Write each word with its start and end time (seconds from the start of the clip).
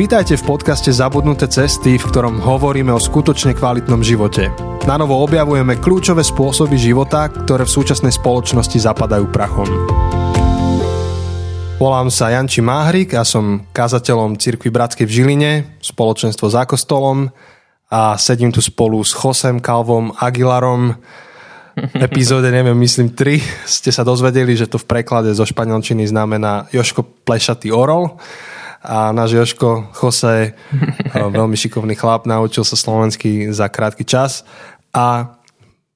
Vítajte 0.00 0.40
v 0.40 0.56
podcaste 0.56 0.88
Zabudnuté 0.96 1.44
cesty, 1.44 2.00
v 2.00 2.08
ktorom 2.08 2.40
hovoríme 2.40 2.88
o 2.88 2.96
skutočne 2.96 3.52
kvalitnom 3.52 4.00
živote. 4.00 4.48
Na 4.88 4.96
novo 4.96 5.20
objavujeme 5.20 5.76
kľúčové 5.76 6.24
spôsoby 6.24 6.80
života, 6.80 7.28
ktoré 7.28 7.68
v 7.68 7.74
súčasnej 7.76 8.08
spoločnosti 8.08 8.80
zapadajú 8.80 9.28
prachom. 9.28 9.68
Volám 11.76 12.08
sa 12.08 12.32
Janči 12.32 12.64
Máhrik 12.64 13.12
a 13.12 13.28
som 13.28 13.68
kazateľom 13.76 14.40
Cirkvi 14.40 14.72
Bratskej 14.72 15.04
v 15.04 15.12
Žiline, 15.12 15.52
spoločenstvo 15.84 16.48
za 16.48 16.64
kostolom 16.64 17.28
a 17.92 18.16
sedím 18.16 18.56
tu 18.56 18.64
spolu 18.64 19.04
s 19.04 19.12
Josem 19.12 19.60
Kalvom 19.60 20.16
Aguilarom, 20.16 20.96
epizóde, 22.00 22.48
neviem, 22.48 22.80
myslím 22.80 23.12
3, 23.12 23.68
ste 23.68 23.92
sa 23.92 24.00
dozvedeli, 24.00 24.56
že 24.56 24.64
to 24.64 24.80
v 24.80 24.96
preklade 24.96 25.28
zo 25.36 25.44
španielčiny 25.44 26.08
znamená 26.08 26.72
Joško 26.72 27.04
plešatý 27.28 27.68
orol 27.68 28.16
a 28.80 29.12
náš 29.12 29.36
Joško 29.36 29.92
Jose, 29.92 30.56
veľmi 31.36 31.56
šikovný 31.56 31.94
chlap, 31.94 32.24
naučil 32.24 32.64
sa 32.64 32.76
slovensky 32.76 33.52
za 33.52 33.68
krátky 33.68 34.04
čas 34.08 34.44
a 34.90 35.36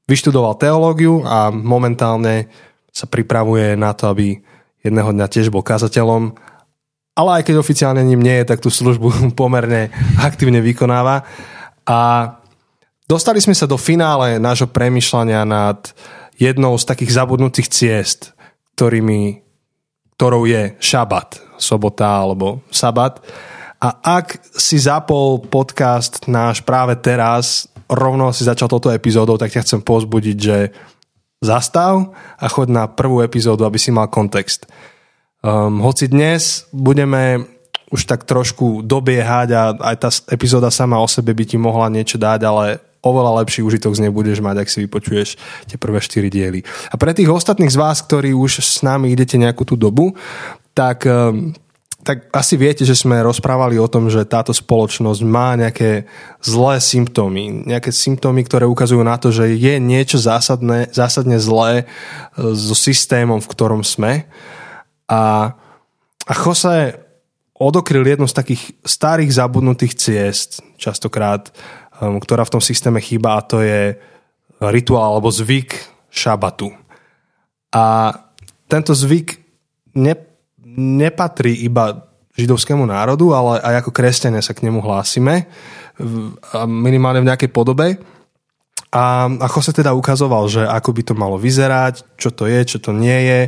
vyštudoval 0.05 0.61
teológiu 0.61 1.25
a 1.25 1.49
momentálne 1.49 2.53
sa 2.95 3.09
pripravuje 3.09 3.75
na 3.75 3.97
to, 3.97 4.13
aby 4.13 4.39
jedného 4.85 5.11
dňa 5.11 5.27
tiež 5.27 5.49
bol 5.49 5.65
kazateľom, 5.65 6.37
ale 7.15 7.31
aj 7.41 7.43
keď 7.47 7.55
oficiálne 7.63 8.03
ním 8.03 8.21
nie 8.21 8.43
je, 8.43 8.49
tak 8.51 8.61
tú 8.61 8.69
službu 8.69 9.09
pomerne 9.41 9.91
aktívne 10.21 10.61
vykonáva. 10.61 11.25
A 11.85 11.99
dostali 13.07 13.41
sme 13.41 13.57
sa 13.57 13.69
do 13.71 13.81
finále 13.81 14.37
nášho 14.37 14.69
premyšľania 14.69 15.47
nad 15.47 15.95
jednou 16.35 16.75
z 16.75 16.85
takých 16.85 17.15
zabudnutých 17.15 17.69
ciest, 17.71 18.21
ktorými, 18.75 19.44
ktorou 20.25 20.49
je 20.49 20.73
šabat 20.81 21.37
sobota 21.61 22.09
alebo 22.09 22.65
sabat. 22.73 23.21
A 23.77 24.01
ak 24.01 24.41
si 24.57 24.81
zapol 24.81 25.45
podcast 25.45 26.25
náš 26.25 26.65
práve 26.65 26.97
teraz, 26.97 27.69
rovno 27.93 28.33
si 28.33 28.49
začal 28.49 28.73
touto 28.73 28.89
epizódou, 28.89 29.37
tak 29.37 29.53
ťa 29.53 29.61
chcem 29.61 29.81
pozbudiť, 29.85 30.37
že 30.41 30.73
zastav 31.45 32.17
a 32.41 32.47
choď 32.49 32.69
na 32.73 32.85
prvú 32.89 33.21
epizódu, 33.21 33.69
aby 33.69 33.77
si 33.77 33.93
mal 33.93 34.09
kontext. 34.09 34.65
Um, 35.45 35.85
hoci 35.85 36.09
dnes 36.09 36.73
budeme 36.73 37.45
už 37.93 38.09
tak 38.09 38.25
trošku 38.25 38.81
dobiehať 38.81 39.49
a 39.53 39.77
aj 39.77 39.97
tá 40.01 40.09
epizóda 40.33 40.73
sama 40.73 41.05
o 41.05 41.09
sebe 41.09 41.37
by 41.37 41.45
ti 41.45 41.61
mohla 41.61 41.93
niečo 41.93 42.17
dať, 42.17 42.41
ale 42.49 42.81
oveľa 43.05 43.45
lepší 43.45 43.61
užitok 43.61 43.93
z 43.95 44.09
nej 44.09 44.13
budeš 44.13 44.41
mať, 44.41 44.65
ak 44.65 44.69
si 44.73 44.79
vypočuješ 44.89 45.29
tie 45.69 45.77
prvé 45.77 46.01
4 46.01 46.33
diely. 46.33 46.61
A 46.91 46.97
pre 46.97 47.13
tých 47.13 47.29
ostatných 47.29 47.71
z 47.71 47.79
vás, 47.79 48.01
ktorí 48.01 48.33
už 48.33 48.65
s 48.65 48.81
nami 48.81 49.13
idete 49.13 49.37
nejakú 49.37 49.69
tú 49.69 49.77
dobu, 49.77 50.17
tak, 50.73 51.05
ehm, 51.07 51.55
tak 52.05 52.29
asi 52.33 52.61
viete, 52.61 52.85
že 52.85 52.97
sme 52.97 53.25
rozprávali 53.25 53.81
o 53.81 53.89
tom, 53.89 54.13
že 54.13 54.29
táto 54.29 54.53
spoločnosť 54.53 55.21
má 55.25 55.57
nejaké 55.57 56.05
zlé 56.45 56.81
symptómy. 56.81 57.65
Nejaké 57.65 57.93
symptómy, 57.93 58.45
ktoré 58.45 58.69
ukazujú 58.69 59.01
na 59.01 59.17
to, 59.17 59.33
že 59.33 59.57
je 59.57 59.81
niečo 59.81 60.21
zásadné, 60.21 60.93
zásadne 60.93 61.41
zlé 61.41 61.73
e, 61.81 61.85
so 62.53 62.77
systémom, 62.77 63.41
v 63.41 63.51
ktorom 63.53 63.81
sme. 63.81 64.29
A, 65.09 65.55
a 66.29 66.33
Jose 66.33 67.05
odokryl 67.55 68.05
jednu 68.05 68.27
z 68.27 68.35
takých 68.35 68.63
starých 68.85 69.31
zabudnutých 69.31 69.95
ciest, 69.95 70.61
častokrát, 70.77 71.55
um, 72.01 72.19
ktorá 72.19 72.47
v 72.47 72.59
tom 72.59 72.63
systéme 72.63 72.99
chýba 72.99 73.39
a 73.39 73.45
to 73.47 73.63
je 73.63 73.99
rituál 74.63 75.19
alebo 75.19 75.29
zvyk 75.29 75.77
šabatu. 76.09 76.71
A 77.75 78.15
tento 78.71 78.95
zvyk 78.95 79.39
ne, 79.99 80.15
nepatrí 80.79 81.67
iba 81.67 82.07
židovskému 82.35 82.87
národu, 82.87 83.31
ale 83.35 83.63
aj 83.63 83.75
ako 83.87 83.91
kresťania 83.95 84.43
sa 84.43 84.55
k 84.55 84.67
nemu 84.67 84.83
hlásime, 84.83 85.47
minimálne 86.67 87.23
v 87.23 87.29
nejakej 87.31 87.51
podobe. 87.55 87.99
A 88.95 89.27
ako 89.27 89.59
sa 89.59 89.75
teda 89.75 89.91
ukazoval, 89.91 90.47
že 90.47 90.63
ako 90.63 90.91
by 90.95 91.03
to 91.03 91.15
malo 91.19 91.35
vyzerať, 91.35 92.15
čo 92.15 92.31
to 92.31 92.47
je, 92.47 92.63
čo 92.63 92.79
to 92.79 92.95
nie 92.95 93.27
je, 93.27 93.41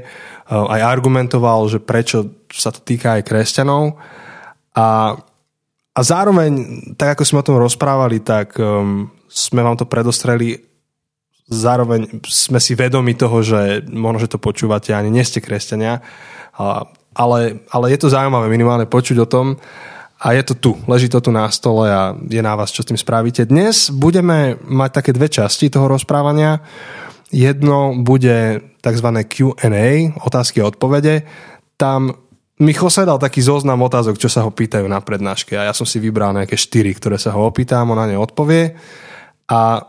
aj 0.51 0.81
argumentoval, 0.83 1.71
že 1.71 1.79
prečo 1.79 2.47
sa 2.51 2.75
to 2.75 2.83
týka 2.83 3.19
aj 3.19 3.23
kresťanov. 3.27 3.95
A, 4.75 5.19
a 5.97 6.01
zároveň, 6.05 6.53
tak 7.01 7.17
ako 7.17 7.23
sme 7.25 7.41
o 7.41 7.47
tom 7.49 7.57
rozprávali, 7.57 8.21
tak 8.21 8.61
um, 8.61 9.09
sme 9.33 9.65
vám 9.65 9.81
to 9.81 9.89
predostreli 9.89 10.61
zároveň 11.47 12.23
sme 12.27 12.59
si 12.59 12.75
vedomi 12.75 13.15
toho, 13.15 13.39
že 13.43 13.87
možno, 13.87 14.19
že 14.27 14.33
to 14.35 14.43
počúvate, 14.43 14.91
ani 14.91 15.15
nie 15.15 15.23
ste 15.23 15.39
kresťania, 15.39 16.03
ale, 17.15 17.63
ale 17.71 17.87
je 17.95 17.99
to 18.03 18.13
zaujímavé 18.13 18.51
minimálne 18.51 18.87
počuť 18.91 19.17
o 19.23 19.31
tom 19.31 19.47
a 20.17 20.27
je 20.35 20.43
to 20.43 20.55
tu, 20.59 20.73
leží 20.91 21.07
to 21.07 21.23
tu 21.23 21.31
na 21.31 21.47
stole 21.53 21.87
a 21.87 22.17
je 22.19 22.43
na 22.43 22.57
vás, 22.59 22.75
čo 22.75 22.83
s 22.83 22.91
tým 22.91 22.99
spravíte. 22.99 23.47
Dnes 23.47 23.95
budeme 23.95 24.59
mať 24.65 24.91
také 24.91 25.11
dve 25.15 25.31
časti 25.31 25.71
toho 25.71 25.87
rozprávania. 25.87 26.65
Jedno 27.31 27.95
bude 28.01 28.65
tzv. 28.81 29.09
Q&A, 29.29 29.87
otázky 30.25 30.63
a 30.63 30.69
odpovede. 30.73 31.27
Tam 31.77 32.17
mi 32.61 32.73
Jose 32.73 33.05
dal 33.05 33.21
taký 33.21 33.45
zoznam 33.45 33.85
otázok, 33.85 34.17
čo 34.17 34.33
sa 34.33 34.41
ho 34.41 34.51
pýtajú 34.51 34.89
na 34.89 35.03
prednáške 35.05 35.57
a 35.57 35.69
ja 35.69 35.75
som 35.77 35.85
si 35.85 36.01
vybral 36.01 36.33
nejaké 36.33 36.57
štyri, 36.57 36.97
ktoré 36.97 37.21
sa 37.21 37.37
ho 37.37 37.45
opýtam, 37.45 37.93
on 37.93 38.01
na 38.01 38.09
ne 38.09 38.17
odpovie. 38.17 38.73
A 39.53 39.85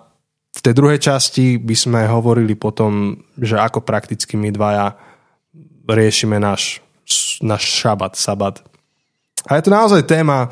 v 0.52 0.60
tej 0.60 0.74
druhej 0.74 1.00
časti 1.00 1.62
by 1.62 1.76
sme 1.78 2.02
hovorili 2.10 2.58
potom, 2.58 3.16
že 3.38 3.56
ako 3.56 3.86
prakticky 3.86 4.36
my 4.36 4.52
dvaja 4.52 5.00
riešime 5.88 6.42
náš 6.42 6.84
náš 7.42 7.64
šabat, 7.64 8.20
sabat. 8.20 8.60
A 9.48 9.56
je 9.56 9.64
to 9.64 9.72
naozaj 9.72 10.04
téma, 10.04 10.52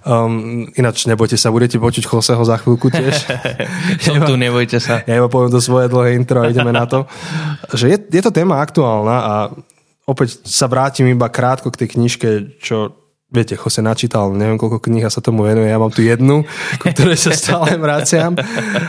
Um, 0.00 0.64
ináč 0.80 1.04
nebojte 1.04 1.36
sa, 1.36 1.52
budete 1.52 1.76
počuť 1.76 2.08
Choseho 2.08 2.40
za 2.40 2.56
chvíľku 2.56 2.88
tiež. 2.88 3.20
Som 4.08 4.24
tu, 4.24 4.40
nebojte 4.40 4.80
sa. 4.80 5.04
Ja 5.04 5.20
iba 5.20 5.28
poviem 5.28 5.52
to 5.52 5.60
svoje 5.60 5.92
dlhé 5.92 6.16
intro 6.16 6.40
a 6.40 6.48
ideme 6.48 6.72
na 6.72 6.88
to. 6.88 7.04
Že 7.76 7.86
je, 7.92 7.98
je 8.08 8.22
to 8.24 8.32
téma 8.32 8.64
aktuálna 8.64 9.16
a 9.20 9.34
opäť 10.10 10.42
sa 10.42 10.66
vrátim 10.66 11.06
iba 11.06 11.30
krátko 11.30 11.70
k 11.70 11.86
tej 11.86 11.88
knižke, 11.94 12.28
čo 12.58 12.98
viete, 13.30 13.54
Jose 13.54 13.78
načítal 13.78 14.34
neviem 14.34 14.58
koľko 14.58 14.82
kníh 14.82 15.06
a 15.06 15.14
sa 15.14 15.22
tomu 15.22 15.46
venuje, 15.46 15.70
ja 15.70 15.78
mám 15.78 15.94
tu 15.94 16.02
jednu, 16.02 16.42
ku 16.82 16.86
ktorej 16.90 17.14
sa 17.14 17.30
stále 17.30 17.78
vraciam, 17.78 18.34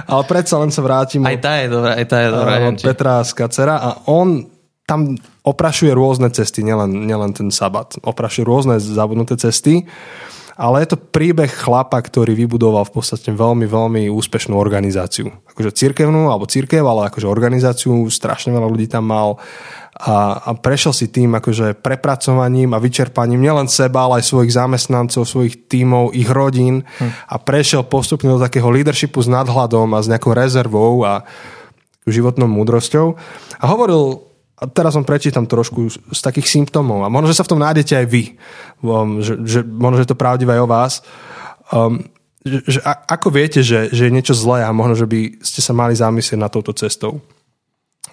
ale 0.09 0.23
predsa 0.25 0.57
len 0.57 0.73
sa 0.73 0.81
vrátim. 0.81 1.21
Aj 1.21 1.37
tá 1.37 1.61
je 1.61 1.69
dobrá, 1.69 1.93
aj 1.93 2.05
tá 2.09 2.17
je 2.25 2.29
dobrá. 2.33 2.53
Petra 2.73 3.21
Skacera 3.21 3.77
a 3.77 3.89
on 4.09 4.49
tam 4.89 5.15
oprašuje 5.45 5.93
rôzne 5.93 6.33
cesty, 6.33 6.65
nielen, 6.65 7.05
nielen 7.07 7.31
ten 7.31 7.47
sabat. 7.53 7.95
Oprašuje 8.01 8.43
rôzne 8.43 8.75
zabudnuté 8.81 9.37
cesty, 9.37 9.87
ale 10.61 10.85
je 10.85 10.93
to 10.93 11.01
príbeh 11.01 11.49
chlapa, 11.49 11.97
ktorý 11.97 12.37
vybudoval 12.37 12.85
v 12.85 13.01
podstate 13.01 13.33
veľmi, 13.33 13.65
veľmi 13.65 14.13
úspešnú 14.13 14.53
organizáciu. 14.53 15.33
Akože 15.49 15.73
církevnú, 15.73 16.29
alebo 16.29 16.45
církev, 16.45 16.85
ale 16.85 17.09
akože 17.09 17.25
organizáciu, 17.25 18.05
strašne 18.13 18.53
veľa 18.53 18.69
ľudí 18.69 18.85
tam 18.85 19.09
mal 19.09 19.41
a, 19.97 20.37
a 20.37 20.49
prešiel 20.53 20.93
si 20.93 21.09
tým 21.09 21.33
akože 21.35 21.81
prepracovaním 21.81 22.71
a 22.71 22.79
vyčerpaním 22.79 23.41
nielen 23.41 23.67
seba, 23.67 24.05
ale 24.05 24.21
aj 24.21 24.29
svojich 24.29 24.53
zamestnancov, 24.53 25.25
svojich 25.25 25.65
tímov, 25.65 26.13
ich 26.13 26.29
rodín 26.29 26.85
hm. 26.85 27.09
a 27.25 27.35
prešiel 27.41 27.81
postupne 27.81 28.29
do 28.29 28.37
takého 28.37 28.69
leadershipu 28.69 29.17
s 29.17 29.27
nadhľadom 29.27 29.91
a 29.97 29.99
s 29.99 30.07
nejakou 30.07 30.31
rezervou 30.37 31.03
a 31.03 31.25
životnou 32.05 32.49
múdrosťou. 32.49 33.17
A 33.61 33.65
hovoril 33.65 34.30
a 34.61 34.69
teraz 34.69 34.93
vám 34.93 35.09
prečítam 35.09 35.49
trošku 35.49 35.89
z 35.89 36.19
takých 36.21 36.45
symptómov 36.45 37.01
a 37.01 37.09
možno, 37.09 37.33
že 37.33 37.37
sa 37.41 37.45
v 37.45 37.51
tom 37.57 37.63
nájdete 37.65 37.93
aj 37.97 38.05
vy, 38.05 38.23
um, 38.85 39.17
že, 39.17 39.33
že 39.41 39.59
možno, 39.65 40.05
že 40.05 40.09
to 40.13 40.21
pravdivé 40.21 40.53
aj 40.53 40.61
o 40.61 40.69
vás. 40.69 40.93
Um, 41.73 42.05
že, 42.45 42.61
že 42.69 42.79
a, 42.85 42.93
ako 43.17 43.33
viete, 43.33 43.65
že, 43.65 43.89
že 43.89 44.05
je 44.05 44.13
niečo 44.13 44.37
zlé 44.37 44.61
a 44.61 44.69
možno, 44.69 45.01
že 45.01 45.09
by 45.09 45.41
ste 45.41 45.65
sa 45.65 45.73
mali 45.73 45.97
zamyslieť 45.97 46.37
na 46.37 46.49
touto 46.53 46.77
cestou. 46.77 47.25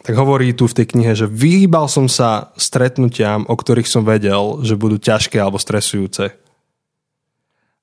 Tak 0.09 0.17
hovorí 0.17 0.57
tu 0.57 0.65
v 0.65 0.77
tej 0.81 0.87
knihe, 0.89 1.13
že 1.13 1.29
vyhýbal 1.29 1.85
som 1.85 2.09
sa 2.09 2.49
stretnutiam, 2.57 3.45
o 3.45 3.53
ktorých 3.53 3.89
som 3.89 4.09
vedel, 4.09 4.65
že 4.65 4.73
budú 4.73 4.97
ťažké 4.97 5.37
alebo 5.37 5.61
stresujúce. 5.61 6.33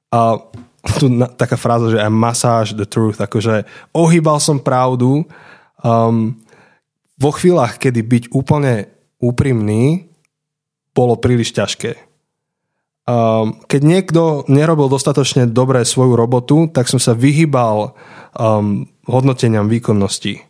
A 0.09 0.41
tu 0.97 1.05
na, 1.09 1.29
taká 1.29 1.53
fráza, 1.57 1.93
že 1.93 2.01
I 2.01 2.09
massage 2.09 2.73
the 2.73 2.85
truth, 2.89 3.21
akože 3.21 3.65
ohýbal 3.93 4.41
som 4.41 4.57
pravdu, 4.57 5.25
um, 5.81 6.33
vo 7.15 7.31
chvíľach, 7.31 7.79
kedy 7.79 8.01
byť 8.03 8.23
úplne 8.35 8.91
úprimný, 9.19 10.11
bolo 10.95 11.19
príliš 11.19 11.55
ťažké. 11.55 11.99
Um, 13.05 13.61
keď 13.69 13.81
niekto 13.85 14.21
nerobil 14.49 14.89
dostatočne 14.89 15.45
dobre 15.45 15.85
svoju 15.85 16.17
robotu, 16.17 16.65
tak 16.73 16.89
som 16.89 16.97
sa 16.97 17.13
vyhýbal 17.13 17.93
um, 18.33 18.89
hodnoteniam 19.05 19.69
výkonnosti. 19.69 20.41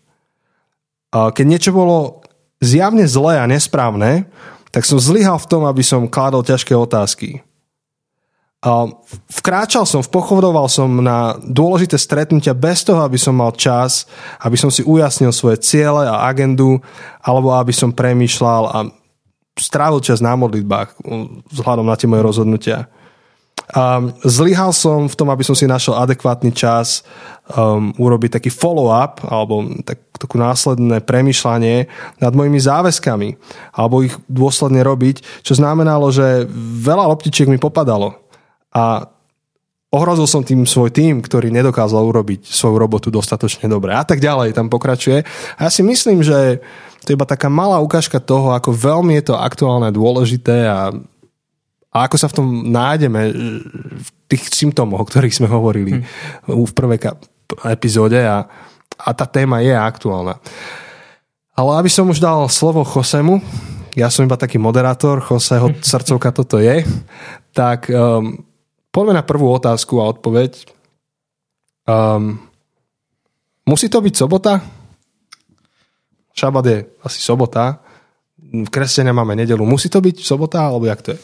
Uh, 1.12 1.36
keď 1.36 1.46
niečo 1.46 1.72
bolo 1.76 2.24
zjavne 2.64 3.04
zlé 3.12 3.44
a 3.44 3.50
nesprávne, 3.50 4.32
tak 4.72 4.88
som 4.88 5.00
zlyhal 5.00 5.36
v 5.36 5.50
tom, 5.52 5.68
aby 5.68 5.84
som 5.84 6.08
kládol 6.08 6.48
ťažké 6.48 6.72
otázky. 6.72 7.44
Vkráčal 9.30 9.86
som, 9.86 10.02
vpochodoval 10.02 10.66
som 10.66 10.90
na 10.98 11.38
dôležité 11.38 12.02
stretnutia 12.02 12.58
bez 12.58 12.82
toho, 12.82 13.06
aby 13.06 13.14
som 13.14 13.38
mal 13.38 13.54
čas, 13.54 14.10
aby 14.42 14.58
som 14.58 14.74
si 14.74 14.82
ujasnil 14.82 15.30
svoje 15.30 15.62
ciele 15.62 16.10
a 16.10 16.26
agendu, 16.26 16.82
alebo 17.22 17.54
aby 17.54 17.70
som 17.70 17.94
premýšľal 17.94 18.64
a 18.74 18.80
strávil 19.54 20.02
čas 20.02 20.18
na 20.18 20.34
modlitbách 20.34 20.98
vzhľadom 21.54 21.86
na 21.86 21.94
tie 21.94 22.10
moje 22.10 22.26
rozhodnutia. 22.26 22.90
Um, 23.74 24.14
zlyhal 24.22 24.74
som 24.78 25.10
v 25.10 25.18
tom, 25.18 25.34
aby 25.34 25.42
som 25.42 25.58
si 25.58 25.66
našiel 25.66 25.98
adekvátny 25.98 26.54
čas 26.54 27.02
um, 27.50 27.98
urobiť 27.98 28.38
taký 28.38 28.54
follow-up 28.54 29.26
alebo 29.26 29.66
tak, 29.82 30.06
takú 30.14 30.38
následné 30.38 31.02
premyšľanie 31.02 31.90
nad 32.22 32.34
mojimi 32.36 32.62
záväzkami 32.62 33.30
alebo 33.74 34.06
ich 34.06 34.14
dôsledne 34.30 34.86
robiť, 34.86 35.42
čo 35.42 35.58
znamenalo, 35.58 36.14
že 36.14 36.46
veľa 36.82 37.10
loptičiek 37.10 37.50
mi 37.50 37.58
popadalo. 37.58 38.25
A 38.76 39.08
ohrozil 39.96 40.28
som 40.28 40.44
tým 40.44 40.68
svoj 40.68 40.92
tým, 40.92 41.24
ktorý 41.24 41.48
nedokázal 41.48 42.04
urobiť 42.04 42.44
svoju 42.52 42.76
robotu 42.76 43.08
dostatočne 43.08 43.72
dobre. 43.72 43.96
A 43.96 44.04
tak 44.04 44.20
ďalej, 44.20 44.52
tam 44.52 44.68
pokračuje. 44.68 45.24
A 45.56 45.60
ja 45.66 45.72
si 45.72 45.80
myslím, 45.80 46.20
že 46.20 46.60
to 47.08 47.14
je 47.14 47.18
iba 47.18 47.24
taká 47.24 47.48
malá 47.48 47.80
ukážka 47.80 48.20
toho, 48.20 48.52
ako 48.52 48.76
veľmi 48.76 49.16
je 49.24 49.32
to 49.32 49.36
aktuálne 49.40 49.88
dôležité 49.96 50.68
a 50.68 50.92
a 51.96 52.12
ako 52.12 52.18
sa 52.20 52.28
v 52.28 52.36
tom 52.36 52.48
nájdeme 52.76 53.32
v 54.04 54.10
tých 54.28 54.52
symptómoch, 54.52 55.00
o 55.00 55.08
ktorých 55.08 55.32
sme 55.32 55.48
hovorili 55.48 56.04
hmm. 56.04 56.52
v 56.52 56.72
prvej 56.76 57.16
epizóde 57.72 58.20
a, 58.20 58.44
a 59.00 59.10
tá 59.16 59.24
téma 59.24 59.64
je 59.64 59.72
aktuálna. 59.72 60.36
Ale 61.56 61.72
aby 61.80 61.88
som 61.88 62.12
už 62.12 62.20
dal 62.20 62.52
slovo 62.52 62.84
Chosemu, 62.84 63.40
ja 63.96 64.12
som 64.12 64.28
iba 64.28 64.36
taký 64.36 64.60
moderátor, 64.60 65.24
Joseho 65.24 65.72
srdcovka 65.96 66.36
toto 66.36 66.60
je, 66.60 66.84
tak 67.56 67.88
um, 67.88 68.44
poďme 68.96 69.20
na 69.20 69.28
prvú 69.28 69.52
otázku 69.52 70.00
a 70.00 70.08
odpoveď. 70.08 70.72
Um, 71.84 72.40
musí 73.68 73.92
to 73.92 74.00
byť 74.00 74.16
sobota? 74.16 74.64
Šabat 76.32 76.66
je 76.72 76.78
asi 77.04 77.20
sobota. 77.20 77.84
V 78.40 78.72
kresťania 78.72 79.12
máme 79.12 79.36
nedelu. 79.36 79.68
Musí 79.68 79.92
to 79.92 80.00
byť 80.00 80.24
sobota, 80.24 80.64
alebo 80.64 80.88
jak 80.88 81.04
to 81.04 81.10
je? 81.12 81.20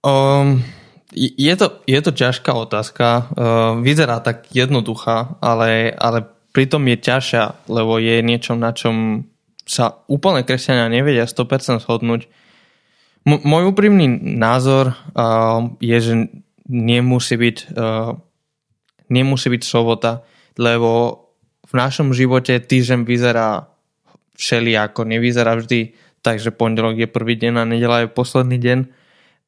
Um, 0.00 0.64
je, 1.12 1.52
to, 1.60 1.84
je 1.84 2.00
to 2.00 2.12
ťažká 2.16 2.56
otázka. 2.56 3.06
Uh, 3.36 3.84
vyzerá 3.84 4.24
tak 4.24 4.48
jednoduchá, 4.56 5.36
ale, 5.44 5.92
ale 5.92 6.24
pritom 6.56 6.80
je 6.88 6.96
ťažšia, 6.96 7.68
lebo 7.68 8.00
je 8.00 8.24
niečo, 8.24 8.56
na 8.56 8.72
čom 8.72 9.28
sa 9.68 10.00
úplne 10.08 10.40
kresťania 10.40 10.88
nevedia 10.88 11.28
100% 11.28 11.84
shodnúť. 11.84 12.32
M- 13.28 13.44
môj 13.44 13.76
úprimný 13.76 14.08
názor 14.40 14.96
uh, 14.96 15.68
je, 15.84 15.98
že 16.00 16.12
nemusí 16.68 17.34
byť, 17.34 17.56
uh, 17.74 18.12
nemusí 19.08 19.48
byť 19.48 19.62
sobota, 19.64 20.22
lebo 20.60 21.24
v 21.68 21.72
našom 21.76 22.16
živote 22.16 22.56
týždeň 22.60 23.04
vyzerá 23.04 23.68
všelijako, 24.38 25.04
nevyzerá 25.04 25.56
vždy. 25.58 25.92
Takže 26.24 26.50
pondelok 26.54 26.98
je 26.98 27.08
prvý 27.08 27.36
deň 27.36 27.52
a 27.60 27.64
nedela 27.68 28.04
je 28.04 28.08
posledný 28.12 28.58
deň. 28.58 28.78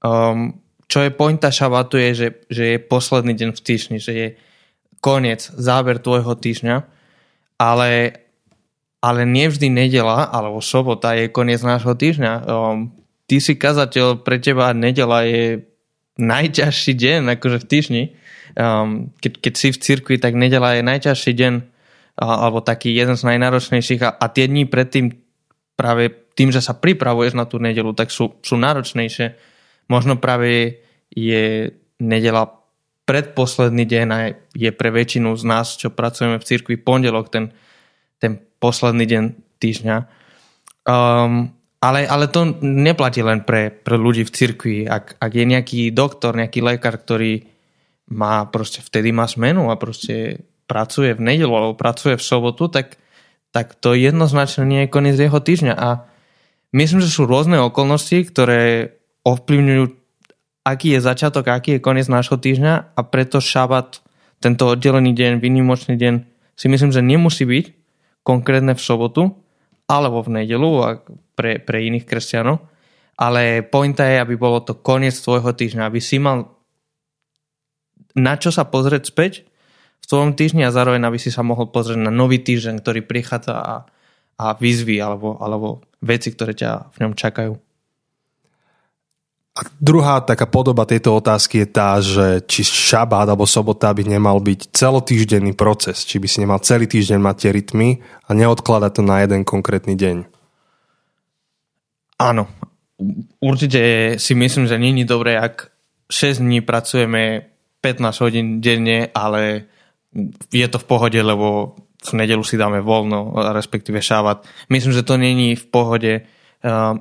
Um, 0.00 0.60
čo 0.90 1.06
je 1.06 1.14
pointa 1.14 1.54
šabatu 1.54 2.00
je, 2.00 2.10
že, 2.14 2.28
že 2.50 2.64
je 2.74 2.78
posledný 2.82 3.36
deň 3.36 3.50
v 3.54 3.60
týždni, 3.62 3.98
že 4.02 4.12
je 4.12 4.28
koniec, 5.00 5.48
záver 5.54 6.02
tvojho 6.02 6.34
týždňa, 6.36 6.76
ale, 7.56 8.20
ale 9.00 9.20
nevždy 9.24 9.70
nedela 9.70 10.28
alebo 10.28 10.60
sobota 10.60 11.16
je 11.16 11.32
koniec 11.32 11.62
nášho 11.62 11.94
týždňa. 11.94 12.32
Um, 12.44 12.92
ty 13.30 13.38
si 13.38 13.56
kazateľ, 13.56 14.26
pre 14.26 14.42
teba 14.42 14.74
nedela 14.74 15.24
je 15.24 15.62
najťažší 16.18 16.92
deň 16.96 17.38
akože 17.38 17.58
v 17.62 17.68
týždni. 17.68 18.04
Um, 18.58 19.14
keď, 19.22 19.32
keď 19.38 19.52
si 19.54 19.68
v 19.70 19.78
cirkvi, 19.78 20.16
tak 20.18 20.34
nedela 20.34 20.74
je 20.74 20.82
najťažší 20.82 21.32
deň 21.36 21.54
alebo 22.20 22.60
taký 22.60 22.92
jeden 22.92 23.16
z 23.16 23.24
najnáročnejších 23.24 24.00
a, 24.04 24.10
a 24.12 24.26
tie 24.28 24.44
dní 24.44 24.68
predtým 24.68 25.16
práve 25.72 26.12
tým, 26.36 26.52
že 26.52 26.60
sa 26.60 26.76
pripravuješ 26.76 27.32
na 27.32 27.48
tú 27.48 27.56
nedelu, 27.56 27.96
tak 27.96 28.12
sú, 28.12 28.36
sú 28.44 28.60
náročnejšie 28.60 29.50
Možno 29.90 30.22
práve 30.22 30.78
je 31.10 31.74
nedela 31.98 32.62
predposledný 33.10 33.82
deň 33.90 34.06
a 34.14 34.18
je 34.54 34.70
pre 34.70 34.94
väčšinu 34.94 35.34
z 35.34 35.42
nás, 35.42 35.74
čo 35.74 35.90
pracujeme 35.90 36.38
v 36.38 36.46
cirkvi, 36.46 36.78
pondelok 36.78 37.26
ten, 37.26 37.50
ten 38.22 38.38
posledný 38.62 39.02
deň 39.10 39.24
týždňa. 39.58 39.96
Um, 40.86 41.50
ale, 41.80 42.04
ale 42.04 42.28
to 42.28 42.60
neplatí 42.60 43.24
len 43.24 43.40
pre, 43.40 43.72
pre 43.72 43.96
ľudí 43.96 44.28
v 44.28 44.34
cirkvi. 44.36 44.76
Ak, 44.84 45.16
ak 45.16 45.32
je 45.32 45.44
nejaký 45.48 45.80
doktor, 45.96 46.36
nejaký 46.36 46.60
lekár, 46.60 47.00
ktorý 47.00 47.48
má 48.12 48.44
proste 48.52 48.84
vtedy 48.84 49.16
má 49.16 49.24
smenu 49.24 49.72
a 49.72 49.80
proste 49.80 50.44
pracuje 50.68 51.16
v 51.16 51.24
nedelu 51.24 51.50
alebo 51.50 51.80
pracuje 51.80 52.20
v 52.20 52.26
sobotu, 52.26 52.68
tak, 52.68 53.00
tak 53.50 53.80
to 53.80 53.96
jednoznačne 53.96 54.68
nie 54.68 54.80
je 54.84 54.92
koniec 54.92 55.16
jeho 55.16 55.40
týždňa. 55.40 55.74
A 55.74 56.04
myslím, 56.76 57.00
že 57.00 57.08
sú 57.08 57.24
rôzne 57.24 57.56
okolnosti, 57.64 58.28
ktoré 58.28 58.94
ovplyvňujú, 59.24 59.84
aký 60.68 60.94
je 60.94 61.00
začiatok, 61.00 61.48
aký 61.48 61.80
je 61.80 61.84
koniec 61.84 62.06
nášho 62.12 62.36
týždňa 62.36 62.92
a 62.92 63.00
preto 63.08 63.40
šabat, 63.40 64.04
tento 64.36 64.68
oddelený 64.68 65.16
deň, 65.16 65.32
výnimočný 65.40 65.96
deň, 65.96 66.14
si 66.60 66.66
myslím, 66.68 66.92
že 66.92 67.00
nemusí 67.00 67.48
byť 67.48 67.64
konkrétne 68.20 68.76
v 68.76 68.84
sobotu 68.84 69.22
alebo 69.90 70.22
v 70.22 70.42
nedelu 70.42 70.70
pre, 71.34 71.58
pre 71.58 71.82
iných 71.82 72.06
kresťanov, 72.06 72.62
ale 73.18 73.66
pointa 73.66 74.06
je, 74.06 74.22
aby 74.22 74.38
bolo 74.38 74.62
to 74.62 74.78
koniec 74.78 75.18
tvojho 75.18 75.50
týždňa, 75.50 75.90
aby 75.90 75.98
si 75.98 76.22
mal 76.22 76.54
na 78.14 78.38
čo 78.38 78.54
sa 78.54 78.66
pozrieť 78.66 79.10
späť 79.10 79.32
v 80.00 80.06
tvojom 80.06 80.34
týždni 80.34 80.66
a 80.66 80.74
zároveň 80.74 81.02
aby 81.06 81.18
si 81.18 81.30
sa 81.30 81.42
mohol 81.46 81.70
pozrieť 81.70 82.00
na 82.00 82.14
nový 82.14 82.42
týždeň, 82.42 82.82
ktorý 82.82 83.06
prichádza 83.06 83.54
a, 83.58 83.74
a 84.38 84.46
výzvy 84.54 84.98
alebo, 84.98 85.38
alebo 85.38 85.84
veci, 86.02 86.32
ktoré 86.34 86.54
ťa 86.56 86.90
v 86.94 86.96
ňom 87.06 87.12
čakajú. 87.14 87.52
A 89.60 89.68
druhá 89.76 90.24
taká 90.24 90.48
podoba 90.48 90.88
tejto 90.88 91.20
otázky 91.20 91.60
je 91.60 91.68
tá, 91.68 92.00
že 92.00 92.40
či 92.48 92.64
šabát 92.64 93.28
alebo 93.28 93.44
sobota 93.44 93.92
by 93.92 94.08
nemal 94.08 94.40
byť 94.40 94.72
celotýždenný 94.72 95.52
proces, 95.52 96.08
či 96.08 96.16
by 96.16 96.24
si 96.24 96.40
nemal 96.40 96.64
celý 96.64 96.88
týždeň 96.88 97.20
mať 97.20 97.36
tie 97.36 97.50
rytmy 97.52 97.88
a 98.00 98.30
neodkladať 98.32 98.92
to 98.96 99.02
na 99.04 99.20
jeden 99.20 99.44
konkrétny 99.44 100.00
deň. 100.00 100.24
Áno, 102.24 102.48
určite 103.44 104.16
si 104.16 104.32
myslím, 104.32 104.64
že 104.64 104.80
není 104.80 105.04
dobré, 105.04 105.36
ak 105.36 105.68
6 106.08 106.40
dní 106.40 106.64
pracujeme 106.64 107.52
15 107.84 108.24
hodín 108.24 108.46
denne, 108.64 109.12
ale 109.12 109.68
je 110.48 110.66
to 110.72 110.80
v 110.80 110.88
pohode, 110.88 111.20
lebo 111.20 111.76
v 112.00 112.12
nedelu 112.16 112.40
si 112.40 112.56
dáme 112.56 112.80
voľno, 112.80 113.36
respektíve 113.52 114.00
šabat. 114.00 114.48
Myslím, 114.72 114.96
že 114.96 115.04
to 115.04 115.20
není 115.20 115.52
v 115.52 115.66
pohode, 115.68 116.12
eh, 116.16 116.24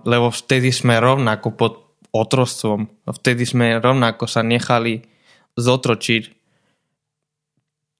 lebo 0.03 0.27
vtedy 0.27 0.75
sme 0.75 0.99
rovnako 0.99 1.55
pod 1.55 1.88
otrostvom. 2.11 2.89
Vtedy 3.05 3.45
sme 3.45 3.77
rovnako 3.77 4.25
sa 4.25 4.41
nechali 4.41 5.05
zotročiť 5.57 6.39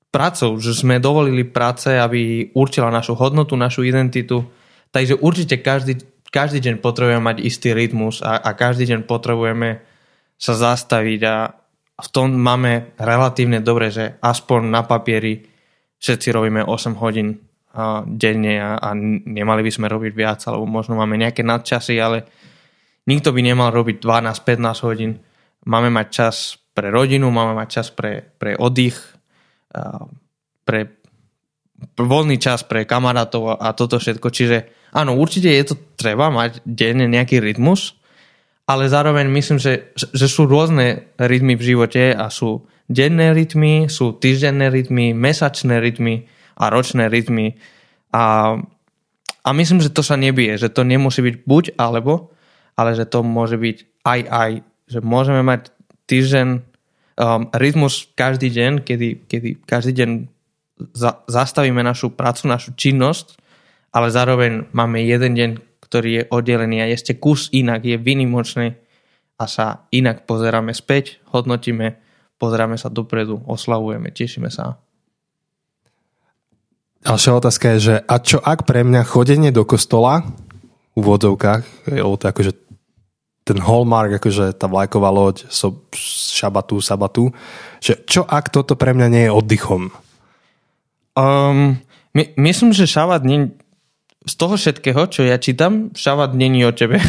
prácou, 0.10 0.58
že 0.58 0.74
sme 0.74 0.98
dovolili 0.98 1.46
práce, 1.46 1.94
aby 1.94 2.50
určila 2.58 2.90
našu 2.90 3.14
hodnotu, 3.14 3.54
našu 3.54 3.86
identitu. 3.86 4.46
Takže 4.90 5.22
určite 5.22 5.62
každý, 5.62 6.02
každý 6.34 6.66
deň 6.66 6.82
potrebujeme 6.82 7.22
mať 7.22 7.38
istý 7.46 7.78
rytmus 7.78 8.26
a, 8.26 8.42
a 8.42 8.58
každý 8.58 8.90
deň 8.90 9.06
potrebujeme 9.06 9.86
sa 10.40 10.54
zastaviť 10.58 11.22
a 11.28 11.36
v 12.00 12.08
tom 12.16 12.32
máme 12.32 12.96
relatívne 12.96 13.60
dobre, 13.60 13.92
že 13.92 14.18
aspoň 14.24 14.72
na 14.72 14.82
papieri 14.88 15.44
všetci 16.00 16.32
robíme 16.32 16.64
8 16.64 16.96
hodín 16.96 17.44
denne 18.08 18.56
a, 18.58 18.82
a 18.82 18.90
nemali 19.30 19.62
by 19.62 19.72
sme 19.72 19.92
robiť 19.92 20.14
viac, 20.16 20.40
alebo 20.50 20.66
možno 20.66 20.98
máme 20.98 21.20
nejaké 21.20 21.46
nadčasy, 21.46 22.02
ale 22.02 22.26
Nikto 23.10 23.34
by 23.34 23.42
nemal 23.42 23.74
robiť 23.74 23.98
12-15 24.06 24.86
hodín. 24.86 25.18
Máme 25.66 25.90
mať 25.90 26.08
čas 26.14 26.36
pre 26.78 26.94
rodinu, 26.94 27.34
máme 27.34 27.58
mať 27.58 27.68
čas 27.68 27.88
pre, 27.90 28.22
pre 28.38 28.54
oddych, 28.54 29.02
pre 30.64 30.80
voľný 31.98 32.38
čas 32.38 32.64
pre 32.68 32.86
kamarátov 32.86 33.58
a 33.58 33.74
toto 33.74 33.98
všetko. 33.98 34.28
Čiže 34.30 34.58
áno, 34.94 35.18
určite 35.18 35.50
je 35.50 35.64
to 35.74 35.76
treba 35.98 36.30
mať 36.30 36.62
denne 36.64 37.08
nejaký 37.08 37.40
rytmus, 37.40 37.96
ale 38.70 38.86
zároveň 38.86 39.26
myslím, 39.34 39.58
že, 39.58 39.96
že 39.98 40.28
sú 40.30 40.46
rôzne 40.46 41.10
rytmy 41.18 41.58
v 41.58 41.66
živote 41.74 42.14
a 42.14 42.30
sú 42.30 42.70
denné 42.86 43.34
rytmy, 43.34 43.90
sú 43.90 44.18
týždenné 44.18 44.70
rytmy, 44.70 45.14
mesačné 45.18 45.82
rytmy 45.82 46.30
a 46.60 46.70
ročné 46.70 47.10
rytmy. 47.10 47.58
A, 48.14 48.58
a 49.42 49.50
myslím, 49.58 49.82
že 49.82 49.94
to 49.94 50.06
sa 50.06 50.18
nebije, 50.18 50.58
že 50.62 50.70
to 50.70 50.86
nemusí 50.86 51.22
byť 51.22 51.36
buď 51.46 51.64
alebo, 51.82 52.34
ale 52.80 52.96
že 52.96 53.04
to 53.04 53.20
môže 53.28 53.60
byť 53.60 53.78
aj 54.08 54.20
aj, 54.32 54.52
že 54.88 55.00
môžeme 55.04 55.44
mať 55.44 55.76
týždeň 56.08 56.48
um, 56.56 57.52
rytmus 57.52 58.08
každý 58.16 58.48
deň, 58.48 58.88
kedy, 58.88 59.28
kedy 59.28 59.50
každý 59.68 59.92
deň 60.00 60.10
za, 60.96 61.20
zastavíme 61.28 61.84
našu 61.84 62.16
prácu, 62.16 62.48
našu 62.48 62.72
činnosť, 62.80 63.36
ale 63.92 64.08
zároveň 64.08 64.72
máme 64.72 65.04
jeden 65.04 65.36
deň, 65.36 65.50
ktorý 65.84 66.10
je 66.16 66.24
oddelený 66.32 66.80
a 66.80 66.88
ešte 66.88 67.20
kus 67.20 67.52
inak, 67.52 67.84
je 67.84 68.00
vynimočný 68.00 68.80
a 69.36 69.44
sa 69.50 69.84
inak 69.92 70.24
pozeráme 70.24 70.72
späť, 70.72 71.20
hodnotíme, 71.36 72.00
pozeráme 72.40 72.80
sa 72.80 72.88
dopredu, 72.88 73.44
oslavujeme, 73.44 74.14
tešíme 74.16 74.48
sa. 74.48 74.80
Ďalšia 77.00 77.32
otázka 77.40 77.66
je, 77.76 77.80
že 77.80 77.96
a 78.04 78.16
čo 78.20 78.44
ak 78.44 78.68
pre 78.68 78.84
mňa 78.84 79.08
chodenie 79.08 79.56
do 79.56 79.64
kostola 79.64 80.24
v 80.96 80.96
úvodzovkách, 81.00 81.92
lebo 81.96 82.20
to 82.20 82.28
akože 82.28 82.69
ten 83.50 83.60
hallmark, 83.66 84.22
akože 84.22 84.54
tá 84.54 84.70
vlajková 84.70 85.10
loď 85.10 85.50
so, 85.50 85.90
šabatu, 85.98 86.78
sabatu. 86.86 87.34
Že 87.82 87.94
čo 88.06 88.22
ak 88.30 88.54
toto 88.54 88.78
pre 88.78 88.94
mňa 88.94 89.08
nie 89.10 89.24
je 89.26 89.32
oddychom? 89.34 89.90
Um, 91.18 91.82
my, 92.14 92.24
myslím, 92.38 92.78
že 92.78 92.86
šabat 92.86 93.26
nie, 93.26 93.50
z 94.30 94.34
toho 94.38 94.54
všetkého, 94.54 95.10
čo 95.10 95.26
ja 95.26 95.42
čítam, 95.42 95.90
šabat 95.98 96.38
není 96.38 96.62
o 96.62 96.70
tebe. 96.70 97.02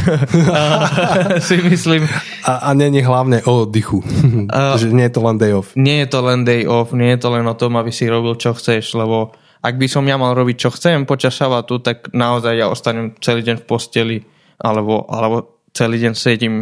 si 1.47 1.61
myslím. 1.61 2.09
A, 2.49 2.73
a 2.73 2.75
není 2.75 3.05
hlavne 3.05 3.45
o 3.45 3.69
oddychu. 3.69 4.01
Uh, 4.51 4.75
že 4.75 4.91
nie 4.91 5.07
je 5.07 5.15
to 5.15 5.23
len 5.23 5.39
day 5.39 5.55
off. 5.55 5.79
Nie 5.79 6.03
je 6.03 6.09
to 6.11 6.21
len 6.27 6.43
day 6.43 6.67
off, 6.67 6.91
nie 6.91 7.15
je 7.15 7.23
to 7.23 7.29
len 7.31 7.47
o 7.47 7.55
tom, 7.55 7.79
aby 7.79 7.95
si 7.95 8.11
robil, 8.11 8.35
čo 8.35 8.51
chceš, 8.51 8.99
lebo 8.99 9.31
ak 9.63 9.79
by 9.79 9.87
som 9.87 10.03
ja 10.09 10.19
mal 10.19 10.35
robiť, 10.35 10.57
čo 10.59 10.75
chcem 10.75 11.07
počas 11.07 11.39
šabatu, 11.39 11.79
tak 11.79 12.11
naozaj 12.11 12.55
ja 12.57 12.67
ostanem 12.67 13.15
celý 13.23 13.47
deň 13.47 13.63
v 13.63 13.67
posteli 13.69 14.19
alebo, 14.59 15.07
alebo 15.07 15.60
celý 15.73 16.03
deň 16.03 16.15
sedím 16.15 16.55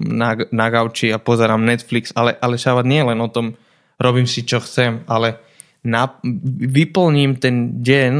na, 0.00 0.34
na 0.50 0.66
gauči 0.68 1.12
a 1.14 1.22
pozerám 1.22 1.62
Netflix, 1.62 2.10
ale, 2.16 2.34
ale 2.38 2.58
šabat 2.58 2.86
nie 2.86 3.02
len 3.04 3.18
o 3.22 3.28
tom, 3.30 3.54
robím 4.00 4.26
si, 4.26 4.42
čo 4.42 4.58
chcem, 4.58 5.06
ale 5.06 5.38
na, 5.86 6.18
vyplním 6.64 7.38
ten 7.38 7.80
deň, 7.84 8.12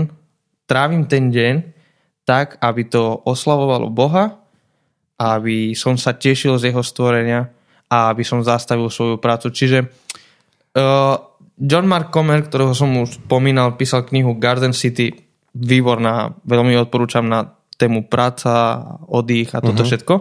trávim 0.68 1.08
ten 1.08 1.32
deň 1.32 1.54
tak, 2.24 2.56
aby 2.60 2.88
to 2.88 3.20
oslavovalo 3.24 3.92
Boha, 3.92 4.40
aby 5.20 5.76
som 5.76 5.94
sa 6.00 6.16
tešil 6.16 6.56
z 6.56 6.72
jeho 6.72 6.82
stvorenia 6.82 7.52
a 7.86 8.10
aby 8.10 8.24
som 8.24 8.40
zastavil 8.40 8.88
svoju 8.88 9.20
prácu. 9.20 9.52
Čiže 9.52 9.78
uh, 9.84 11.14
John 11.54 11.86
Mark 11.86 12.10
Comer, 12.10 12.42
ktorého 12.42 12.74
som 12.74 12.90
už 12.98 13.22
spomínal, 13.22 13.78
písal 13.78 14.02
knihu 14.08 14.34
Garden 14.34 14.74
City, 14.74 15.14
výborná, 15.54 16.34
veľmi 16.42 16.74
odporúčam 16.82 17.22
na 17.22 17.53
tému 17.76 18.06
práca, 18.06 18.82
oddych 19.08 19.54
a 19.54 19.60
toto 19.60 19.82
uh-huh. 19.82 19.88
všetko. 19.88 20.14